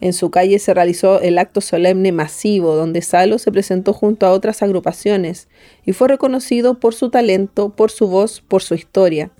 En 0.00 0.12
su 0.12 0.30
calle 0.30 0.58
se 0.58 0.74
realizó 0.74 1.20
el 1.20 1.38
acto 1.38 1.60
solemne 1.60 2.12
masivo 2.12 2.74
donde 2.74 3.00
Salo 3.00 3.38
se 3.38 3.52
presentó 3.52 3.92
junto 3.92 4.26
a 4.26 4.32
otras 4.32 4.62
agrupaciones 4.62 5.48
y 5.86 5.92
fue 5.92 6.08
reconocido 6.08 6.78
por 6.78 6.94
su 6.94 7.10
talento, 7.10 7.70
por 7.70 7.90
su 7.90 8.08
voz, 8.08 8.42
por 8.46 8.62
su 8.62 8.74
historia. 8.74 9.30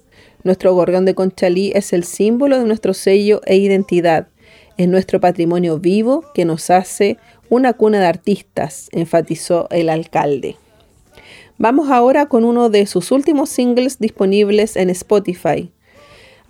Nuestro 0.42 0.74
gorrión 0.74 1.04
de 1.04 1.14
Conchalí 1.14 1.72
es 1.74 1.92
el 1.92 2.04
símbolo 2.04 2.58
de 2.58 2.64
nuestro 2.64 2.94
sello 2.94 3.40
e 3.46 3.56
identidad. 3.56 4.28
Es 4.76 4.88
nuestro 4.88 5.20
patrimonio 5.20 5.78
vivo 5.78 6.24
que 6.34 6.44
nos 6.44 6.70
hace 6.70 7.18
una 7.48 7.72
cuna 7.72 8.00
de 8.00 8.06
artistas, 8.06 8.88
enfatizó 8.92 9.68
el 9.70 9.88
alcalde. 9.88 10.56
Vamos 11.56 11.88
ahora 11.90 12.26
con 12.26 12.44
uno 12.44 12.68
de 12.68 12.86
sus 12.86 13.12
últimos 13.12 13.48
singles 13.48 13.98
disponibles 13.98 14.76
en 14.76 14.90
Spotify. 14.90 15.70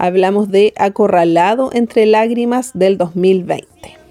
Hablamos 0.04 0.50
de 0.50 0.74
Acorralado 0.76 1.70
entre 1.72 2.04
lágrimas 2.04 2.72
del 2.74 2.98
2020. 2.98 4.03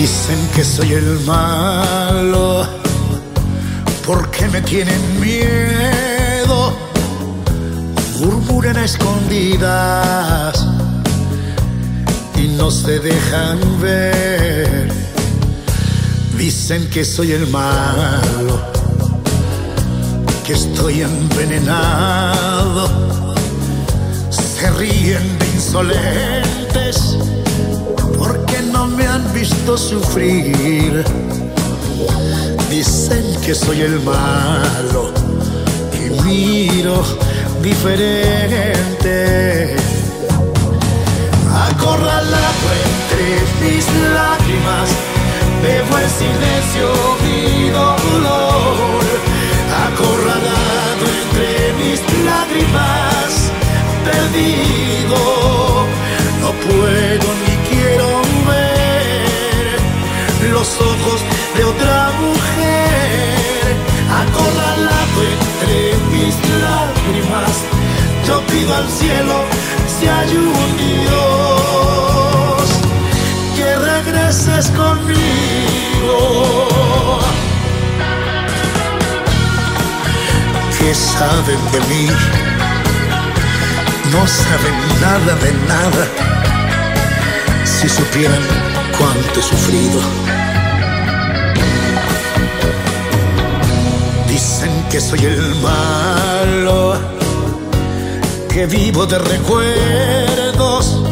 Dicen 0.00 0.40
que 0.56 0.64
soy 0.64 0.94
el 0.94 1.20
malo 1.26 2.66
porque 4.06 4.48
me 4.48 4.62
tienen 4.62 5.20
miedo. 5.20 6.72
Murmuran 8.18 8.78
a 8.78 8.84
escondidas 8.86 10.66
y 12.34 12.48
no 12.56 12.70
se 12.70 12.98
dejan 12.98 13.58
ver. 13.82 14.90
Dicen 16.38 16.88
que 16.88 17.04
soy 17.04 17.32
el 17.32 17.46
malo, 17.48 18.58
que 20.46 20.54
estoy 20.54 21.02
envenenado. 21.02 22.88
Se 24.30 24.70
ríen 24.70 25.38
de 25.38 25.46
insolentes 25.56 26.49
visto 29.40 29.78
sufrir. 29.78 31.02
Dicen 32.68 33.24
que 33.44 33.54
soy 33.54 33.80
el 33.80 33.98
malo 34.00 35.12
y 35.98 36.10
miro 36.24 37.02
diferente. 37.62 39.16
Acorralado 41.68 42.66
entre 42.84 43.26
mis 43.62 43.86
lágrimas, 44.18 44.88
bebo 45.62 45.94
en 46.04 46.10
silencio 46.20 46.86
mi 47.24 47.70
dolor. 47.70 49.02
Acorralado 49.86 51.04
entre 51.20 51.48
mis 51.80 52.00
lágrimas, 52.28 53.28
perdido, 54.04 55.20
no 56.42 56.50
puedo 56.66 57.26
ni 57.42 57.54
quiero 57.68 58.29
los 60.48 60.80
ojos 60.80 61.20
de 61.56 61.64
otra 61.64 62.10
mujer. 62.20 63.76
Acorralado 64.22 65.22
entre 65.36 65.94
mis 66.10 66.34
lágrimas, 66.62 67.54
yo 68.26 68.40
pido 68.46 68.74
al 68.74 68.88
cielo 68.88 69.44
si 69.86 70.08
hay 70.08 70.36
un 70.36 70.76
Dios 70.76 72.62
que 73.56 73.76
regreses 73.76 74.70
conmigo. 74.70 76.18
¿Qué 80.78 80.94
saben 80.94 81.60
de 81.72 81.80
mí? 81.88 82.06
No 84.12 84.26
saben 84.26 84.74
nada 85.00 85.34
de 85.36 85.52
nada. 85.68 86.04
Si 87.64 87.88
supieran 87.88 88.69
cuánto 89.00 89.40
he 89.40 89.42
sufrido. 89.42 90.00
Dicen 94.28 94.70
que 94.90 95.00
soy 95.00 95.24
el 95.24 95.54
malo, 95.56 96.94
que 98.52 98.66
vivo 98.66 99.06
de 99.06 99.18
recuerdos 99.18 101.02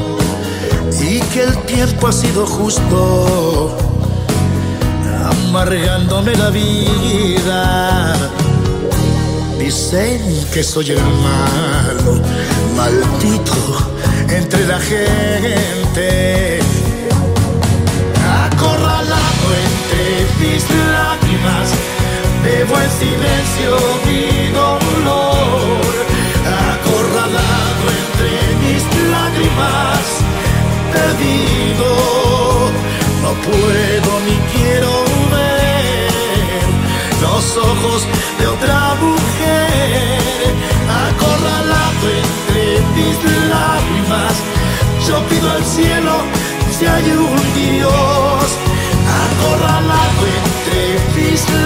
y 1.01 1.20
que 1.32 1.45
el 1.45 1.57
tiempo 1.62 2.09
ha 2.09 2.12
sido 2.12 2.47
justo, 2.47 3.76
amargándome 5.32 6.36
la 6.36 6.51
vida. 6.51 8.14
Dicen 9.59 10.20
que 10.53 10.62
soy 10.62 10.91
el 10.91 11.03
malo, 11.28 12.20
maldito 12.76 13.57
entre 14.28 14.66
la 14.66 14.78
gente. 14.78 15.78
Silencio 22.99 23.76
mi 24.07 24.51
dolor. 24.61 25.94
Acorralado 26.72 27.84
entre 28.03 28.32
mis 28.62 28.82
lágrimas, 29.14 30.05
perdido, 30.94 31.90
no 33.22 33.30
puedo 33.46 34.11
ni 34.26 34.36
quiero 34.53 34.92
ver 35.34 36.61
los 37.22 37.44
ojos 37.57 38.07
de 38.38 38.46
otra 38.46 38.80
mujer. 39.05 40.51
Acorralado 41.07 42.07
entre 42.24 42.64
mis 42.96 43.16
lágrimas, 43.55 44.34
yo 45.07 45.16
pido 45.28 45.51
al 45.51 45.64
cielo 45.64 46.14
si 46.76 46.86
hay 46.86 47.11
un 47.12 47.55
Dios. 47.55 48.17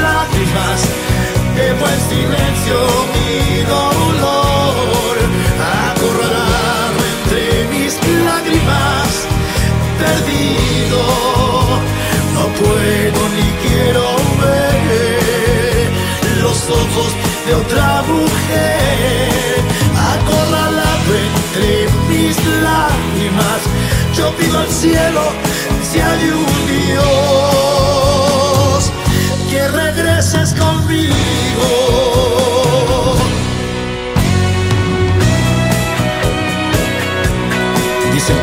Lágrimas, 0.03 0.81
bebo 1.57 1.85
en 1.95 2.01
silencio 2.11 2.79
mi 3.15 3.63
dolor. 3.63 5.15
Acorralado 5.91 6.99
entre 7.15 7.65
mis 7.73 7.95
lágrimas, 8.25 9.09
perdido, 10.03 11.03
no 12.35 12.45
puedo 12.61 13.21
ni 13.37 13.49
quiero 13.63 14.05
ver 14.43 15.91
los 16.43 16.59
ojos 16.71 17.11
de 17.47 17.55
otra 17.55 18.03
mujer. 18.03 19.59
Acorralado 20.15 21.11
entre 21.29 21.89
mis 22.09 22.37
lágrimas, 22.63 23.61
yo 24.17 24.31
pido 24.37 24.59
al 24.59 24.69
cielo 24.69 25.23
si 25.91 26.01
hay 26.01 26.31
un 26.31 26.67
Dios 26.67 27.92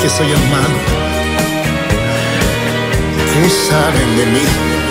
que 0.01 0.09
soy 0.09 0.31
el 0.31 0.49
malo. 0.49 0.79
¿Qué 3.33 3.49
saben 3.49 4.17
de 4.17 4.25
mí? 4.27 4.88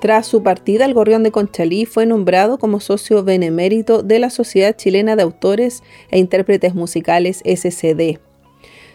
Tras 0.00 0.26
su 0.26 0.42
partida, 0.42 0.86
el 0.86 0.94
Gorrión 0.94 1.22
de 1.22 1.30
Conchalí 1.30 1.84
fue 1.84 2.06
nombrado 2.06 2.58
como 2.58 2.80
socio 2.80 3.22
benemérito 3.22 4.02
de 4.02 4.18
la 4.18 4.30
Sociedad 4.30 4.74
Chilena 4.74 5.14
de 5.14 5.22
Autores 5.22 5.82
e 6.10 6.18
Intérpretes 6.18 6.74
Musicales 6.74 7.42
SCD, 7.44 8.18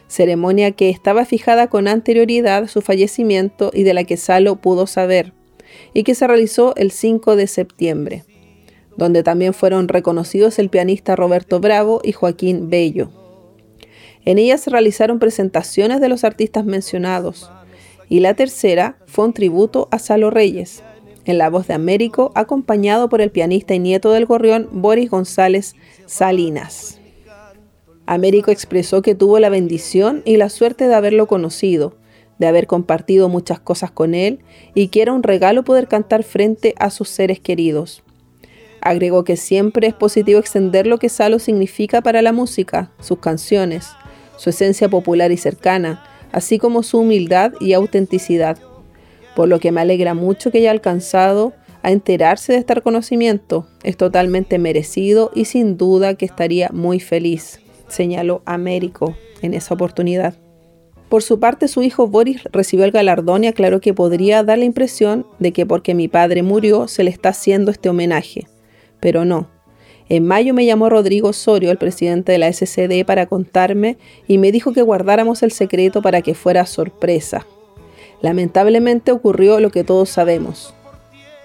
ceremonia 0.07 0.71
que 0.71 0.89
estaba 0.89 1.25
fijada 1.25 1.67
con 1.67 1.87
anterioridad 1.87 2.63
a 2.63 2.67
su 2.67 2.81
fallecimiento 2.81 3.69
y 3.71 3.83
de 3.83 3.93
la 3.93 4.03
que 4.03 4.17
Salo 4.17 4.55
pudo 4.55 4.87
saber, 4.87 5.31
y 5.93 6.01
que 6.01 6.15
se 6.15 6.25
realizó 6.25 6.75
el 6.75 6.89
5 6.89 7.35
de 7.35 7.45
septiembre, 7.45 8.23
donde 8.97 9.21
también 9.21 9.53
fueron 9.53 9.87
reconocidos 9.87 10.57
el 10.57 10.69
pianista 10.69 11.15
Roberto 11.15 11.59
Bravo 11.59 12.01
y 12.03 12.13
Joaquín 12.13 12.71
Bello. 12.71 13.11
En 14.25 14.39
ella 14.39 14.57
se 14.57 14.71
realizaron 14.71 15.19
presentaciones 15.19 16.01
de 16.01 16.09
los 16.09 16.23
artistas 16.23 16.65
mencionados, 16.65 17.51
y 18.09 18.21
la 18.21 18.33
tercera 18.33 18.97
fue 19.05 19.25
un 19.25 19.33
tributo 19.33 19.87
a 19.91 19.99
Salo 19.99 20.31
Reyes, 20.31 20.81
en 21.25 21.37
la 21.37 21.49
voz 21.49 21.67
de 21.67 21.73
Américo, 21.73 22.31
acompañado 22.35 23.09
por 23.09 23.21
el 23.21 23.31
pianista 23.31 23.73
y 23.73 23.79
nieto 23.79 24.11
del 24.11 24.25
gorrión 24.25 24.69
Boris 24.71 25.09
González 25.09 25.75
Salinas. 26.05 26.99
Américo 28.05 28.51
expresó 28.51 29.01
que 29.01 29.15
tuvo 29.15 29.39
la 29.39 29.49
bendición 29.49 30.21
y 30.25 30.37
la 30.37 30.49
suerte 30.49 30.87
de 30.87 30.93
haberlo 30.93 31.27
conocido, 31.27 31.95
de 32.37 32.47
haber 32.47 32.67
compartido 32.67 33.29
muchas 33.29 33.59
cosas 33.59 33.91
con 33.91 34.13
él 34.13 34.39
y 34.73 34.89
que 34.89 35.01
era 35.01 35.13
un 35.13 35.23
regalo 35.23 35.63
poder 35.63 35.87
cantar 35.87 36.23
frente 36.23 36.75
a 36.77 36.89
sus 36.89 37.09
seres 37.09 37.39
queridos. 37.39 38.03
Agregó 38.81 39.23
que 39.23 39.37
siempre 39.37 39.87
es 39.87 39.95
positivo 39.95 40.39
extender 40.39 40.85
lo 40.85 40.99
que 40.99 41.09
Salo 41.09 41.39
significa 41.39 42.01
para 42.01 42.21
la 42.21 42.33
música, 42.33 42.91
sus 42.99 43.17
canciones, 43.17 43.87
su 44.37 44.51
esencia 44.51 44.87
popular 44.89 45.31
y 45.31 45.37
cercana, 45.37 46.03
así 46.31 46.59
como 46.59 46.83
su 46.83 46.99
humildad 46.99 47.53
y 47.59 47.73
autenticidad 47.73 48.59
por 49.35 49.47
lo 49.47 49.59
que 49.59 49.71
me 49.71 49.81
alegra 49.81 50.13
mucho 50.13 50.51
que 50.51 50.59
haya 50.59 50.71
alcanzado 50.71 51.53
a 51.83 51.91
enterarse 51.91 52.53
de 52.53 52.59
este 52.59 52.73
reconocimiento. 52.73 53.67
Es 53.83 53.97
totalmente 53.97 54.57
merecido 54.57 55.31
y 55.35 55.45
sin 55.45 55.77
duda 55.77 56.15
que 56.15 56.25
estaría 56.25 56.69
muy 56.73 56.99
feliz, 56.99 57.59
señaló 57.87 58.41
Américo 58.45 59.15
en 59.41 59.53
esa 59.53 59.75
oportunidad. 59.75 60.35
Por 61.09 61.21
su 61.21 61.39
parte, 61.39 61.67
su 61.67 61.83
hijo 61.83 62.07
Boris 62.07 62.43
recibió 62.51 62.85
el 62.85 62.91
galardón 62.91 63.43
y 63.43 63.47
aclaró 63.47 63.79
que 63.79 63.93
podría 63.93 64.43
dar 64.43 64.57
la 64.57 64.65
impresión 64.65 65.27
de 65.37 65.53
que 65.53 65.65
porque 65.65 65.93
mi 65.93 66.07
padre 66.07 66.41
murió 66.41 66.87
se 66.87 67.03
le 67.03 67.11
está 67.11 67.29
haciendo 67.29 67.69
este 67.69 67.89
homenaje, 67.89 68.47
pero 68.99 69.23
no. 69.23 69.47
En 70.09 70.25
mayo 70.25 70.53
me 70.53 70.65
llamó 70.65 70.89
Rodrigo 70.89 71.29
Osorio, 71.29 71.71
el 71.71 71.77
presidente 71.77 72.31
de 72.31 72.37
la 72.37 72.51
SCD, 72.51 73.05
para 73.05 73.27
contarme 73.27 73.97
y 74.27 74.37
me 74.37 74.51
dijo 74.51 74.73
que 74.73 74.81
guardáramos 74.81 75.43
el 75.43 75.51
secreto 75.51 76.01
para 76.01 76.21
que 76.21 76.33
fuera 76.33 76.65
sorpresa, 76.65 77.45
Lamentablemente 78.21 79.11
ocurrió 79.11 79.59
lo 79.59 79.69
que 79.71 79.83
todos 79.83 80.09
sabemos. 80.09 80.73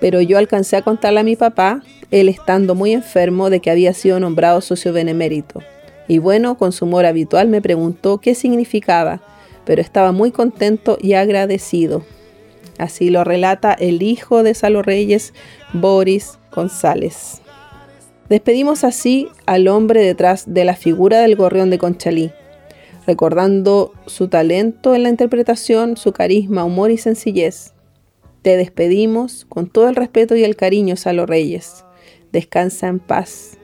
Pero 0.01 0.21
yo 0.21 0.39
alcancé 0.39 0.77
a 0.77 0.83
contarle 0.83 1.21
a 1.21 1.25
mi 1.25 1.37
papá, 1.37 1.83
él 2.11 2.29
estando 2.29 2.75
muy 2.75 2.93
enfermo 2.93 3.51
de 3.51 3.61
que 3.61 3.71
había 3.71 3.93
sido 3.93 4.19
nombrado 4.19 4.61
socio 4.61 4.93
benemérito. 4.93 5.61
Y 6.09 6.19
bueno, 6.19 6.57
con 6.57 6.73
su 6.73 6.87
humor 6.87 7.07
habitual 7.07 7.49
me 7.49 7.63
preguntó 7.63 8.19
qué 8.19 8.35
significaba, 8.35 9.21
pero 9.65 9.81
estaba 9.81 10.11
muy 10.11 10.33
contento 10.33 10.99
y 11.01 11.13
agradecido. 11.13 12.03
Así 12.79 13.11
lo 13.11 13.25
relata 13.25 13.75
el 13.75 14.03
hijo 14.03 14.43
de 14.43 14.55
Salo 14.55 14.83
Reyes, 14.83 15.35
Boris 15.75 16.39
González. 16.51 17.43
Despedimos 18.31 18.85
así 18.85 19.29
al 19.45 19.69
hombre 19.69 20.03
detrás 20.03 20.45
de 20.47 20.65
la 20.65 20.75
figura 20.75 21.21
del 21.21 21.37
gorrión 21.37 21.69
de 21.69 21.79
Conchalí, 21.79 22.33
recordando 23.07 23.93
su 24.07 24.29
talento 24.29 24.95
en 24.95 25.03
la 25.03 25.09
interpretación, 25.09 25.97
su 25.97 26.13
carisma, 26.13 26.65
humor 26.65 26.91
y 26.91 26.99
sencillez. 26.99 27.73
Te 28.43 28.57
despedimos 28.57 29.45
con 29.49 29.69
todo 29.69 29.89
el 29.89 29.97
respeto 29.97 30.37
y 30.37 30.45
el 30.45 30.57
cariño, 30.57 30.97
Salo 30.97 31.27
Reyes. 31.27 31.85
Descansa 32.33 32.89
en 32.89 32.99
paz. 32.99 33.59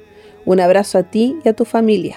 Un 0.45 0.61
abrazo 0.61 0.99
a 0.99 1.05
ti 1.05 1.37
y 1.45 1.49
a 1.49 1.55
tu 1.55 1.65
familia. 1.65 2.17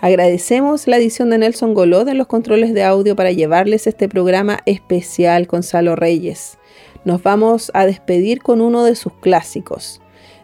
Agradecemos 0.00 0.86
la 0.86 0.96
edición 0.96 1.30
de 1.30 1.38
Nelson 1.38 1.74
Golod 1.74 2.08
en 2.08 2.16
los 2.16 2.26
controles 2.26 2.72
de 2.72 2.84
audio 2.84 3.16
para 3.16 3.32
llevarles 3.32 3.86
este 3.86 4.08
programa 4.08 4.60
especial 4.64 5.46
con 5.46 5.62
Salo 5.62 5.94
Reyes. 5.94 6.58
Nos 7.04 7.22
vamos 7.22 7.70
a 7.74 7.86
despedir 7.86 8.42
con 8.42 8.60
uno 8.60 8.84
de 8.84 8.94
sus 8.94 9.12
clásicos, 9.14 10.00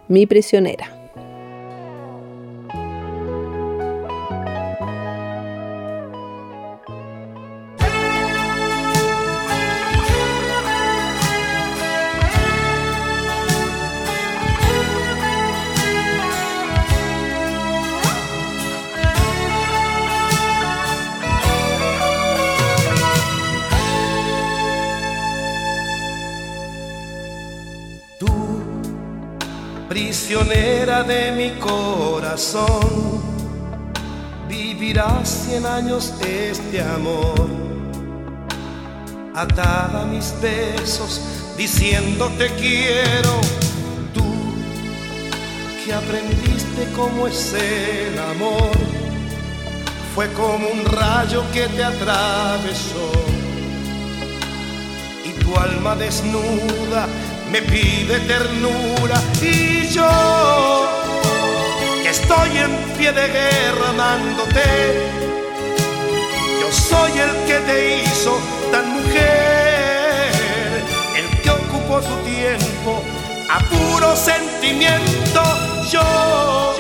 Mi 0.09 0.27
prisionera. 0.27 0.96
Prisionera 30.27 31.05
de 31.05 31.31
mi 31.31 31.51
corazón, 31.61 33.23
vivirá 34.49 35.25
cien 35.25 35.65
años 35.65 36.15
este 36.21 36.83
amor, 36.83 37.49
atada 39.37 40.03
a 40.03 40.05
mis 40.07 40.35
besos, 40.43 41.21
diciendo 41.57 42.29
te 42.39 42.49
quiero, 42.57 43.41
tú 44.13 44.25
que 45.85 45.95
aprendiste 45.95 46.91
cómo 46.97 47.29
es 47.29 47.55
el 47.55 48.19
amor, 48.19 48.73
fue 50.17 50.27
como 50.33 50.67
un 50.67 50.85
rayo 50.87 51.45
que 51.53 51.69
te 51.69 51.85
atravesó, 51.85 53.13
y 55.25 55.31
tu 55.41 55.57
alma 55.57 55.95
desnuda 55.95 57.07
me 57.53 57.63
pide 57.63 58.19
ternura 58.27 59.23
y 59.43 59.89
yo 59.89 60.89
que 62.03 62.11
estoy 62.11 62.59
en 62.59 62.77
pie 62.97 63.13
de 63.13 63.27
guerra 63.29 63.91
amándote, 63.91 64.63
yo 66.61 66.73
soy 66.73 67.13
el 67.19 67.31
que 67.47 67.59
te 67.67 68.03
hizo 68.03 68.39
tan 68.71 68.89
mujer, 68.95 70.33
el 71.17 71.43
que 71.43 71.51
ocupó 71.51 72.01
tu 72.01 72.17
tiempo 72.25 73.03
a 73.51 73.59
puro 73.61 74.17
sentimiento, 74.17 75.43
yo 75.91 76.75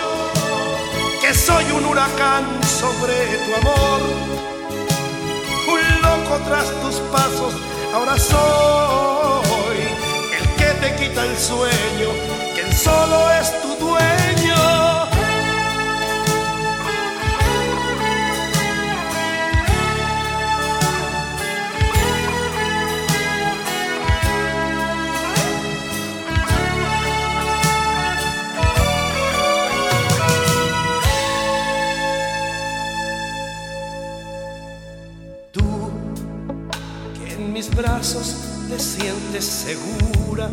que 1.20 1.34
soy 1.34 1.64
un 1.72 1.84
huracán 1.84 2.44
sobre 2.64 3.14
tu 3.44 3.54
amor, 3.60 4.00
un 5.68 6.02
loco 6.02 6.40
tras 6.46 6.66
tus 6.82 6.96
pasos, 7.10 7.54
ahora 7.92 8.18
soy 8.18 9.45
te 10.80 10.94
quita 10.96 11.24
el 11.24 11.36
sueño, 11.36 12.08
quien 12.54 12.72
solo 12.72 13.30
es 13.32 13.62
tu 13.62 13.68
dueño. 13.76 15.06
Tú, 35.52 35.90
que 37.14 37.34
en 37.34 37.52
mis 37.52 37.74
brazos 37.74 38.45
sientes 38.86 39.44
segura 39.44 40.48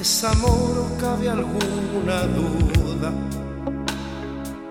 ¿Es 0.00 0.24
amor 0.24 0.78
o 0.78 0.98
cabe 1.00 1.28
alguna 1.30 2.22
duda? 2.26 3.12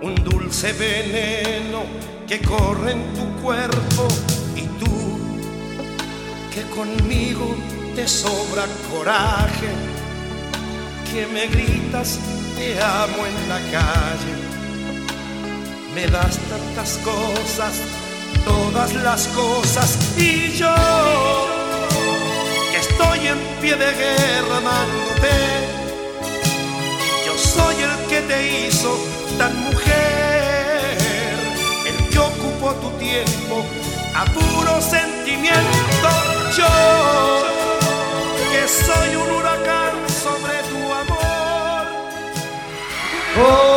Un 0.02 0.16
dulce 0.16 0.74
veneno 0.74 1.84
que 2.28 2.42
corre 2.42 2.92
en 2.92 3.14
tu 3.14 3.42
cuerpo 3.42 4.08
y 4.56 4.64
tú 4.80 5.20
que 6.54 6.64
conmigo 6.76 7.56
te 7.96 8.06
sobra 8.08 8.66
coraje, 8.92 9.70
que 11.12 11.26
me 11.28 11.48
gritas 11.48 12.20
te 12.58 12.82
amo 12.82 13.26
en 13.26 13.50
la 13.50 13.60
calle, 13.72 14.36
me 15.96 16.08
das 16.08 16.38
tantas 16.50 16.98
cosas, 17.06 17.74
todas 18.44 18.94
las 18.96 19.28
cosas 19.30 19.98
y 20.18 20.52
yo 20.58 21.51
estoy 23.02 23.28
en 23.28 23.38
pie 23.62 23.76
de 23.76 23.92
guerra 23.94 24.58
amándote. 24.58 25.34
Yo 27.26 27.38
soy 27.38 27.76
el 27.76 28.08
que 28.08 28.22
te 28.22 28.68
hizo 28.68 28.98
tan 29.38 29.58
mujer, 29.64 30.98
el 31.88 32.10
que 32.10 32.20
ocupó 32.20 32.74
tu 32.76 32.90
tiempo 32.98 33.66
a 34.16 34.26
puro 34.26 34.82
sentimiento. 34.82 36.10
Yo, 36.58 36.68
que 38.52 38.68
soy 38.68 39.16
un 39.16 39.32
huracán 39.32 39.94
sobre 40.24 40.56
tu 40.70 40.94
amor. 40.94 41.86
Como 43.36 43.71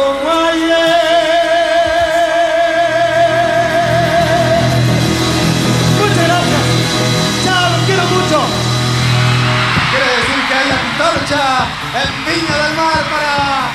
en 11.94 12.10
Viña 12.26 12.56
del 12.66 12.74
Mar 12.76 13.04
para 13.10 13.72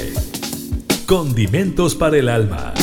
Condimentos 1.07 1.95
para 1.95 2.17
el 2.17 2.30
Alma. 2.30 2.74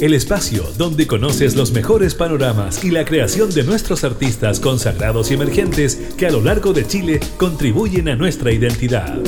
El 0.00 0.14
espacio 0.14 0.62
donde 0.76 1.08
conoces 1.08 1.56
los 1.56 1.72
mejores 1.72 2.14
panoramas 2.14 2.84
y 2.84 2.90
la 2.90 3.04
creación 3.04 3.50
de 3.52 3.64
nuestros 3.64 4.04
artistas 4.04 4.60
consagrados 4.60 5.30
y 5.30 5.34
emergentes 5.34 5.96
que 6.16 6.26
a 6.26 6.30
lo 6.30 6.40
largo 6.40 6.72
de 6.72 6.86
Chile 6.86 7.18
contribuyen 7.36 8.08
a 8.10 8.14
nuestra 8.14 8.52
identidad. 8.52 9.18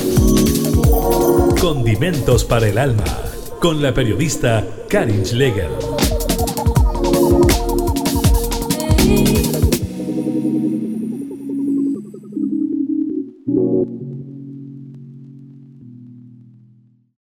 Condimentos 1.59 2.45
para 2.45 2.69
el 2.69 2.77
Alma 2.77 3.28
con 3.59 3.81
la 3.81 3.93
periodista 3.93 4.65
Karin 4.87 5.25
Schlegel. 5.25 6.08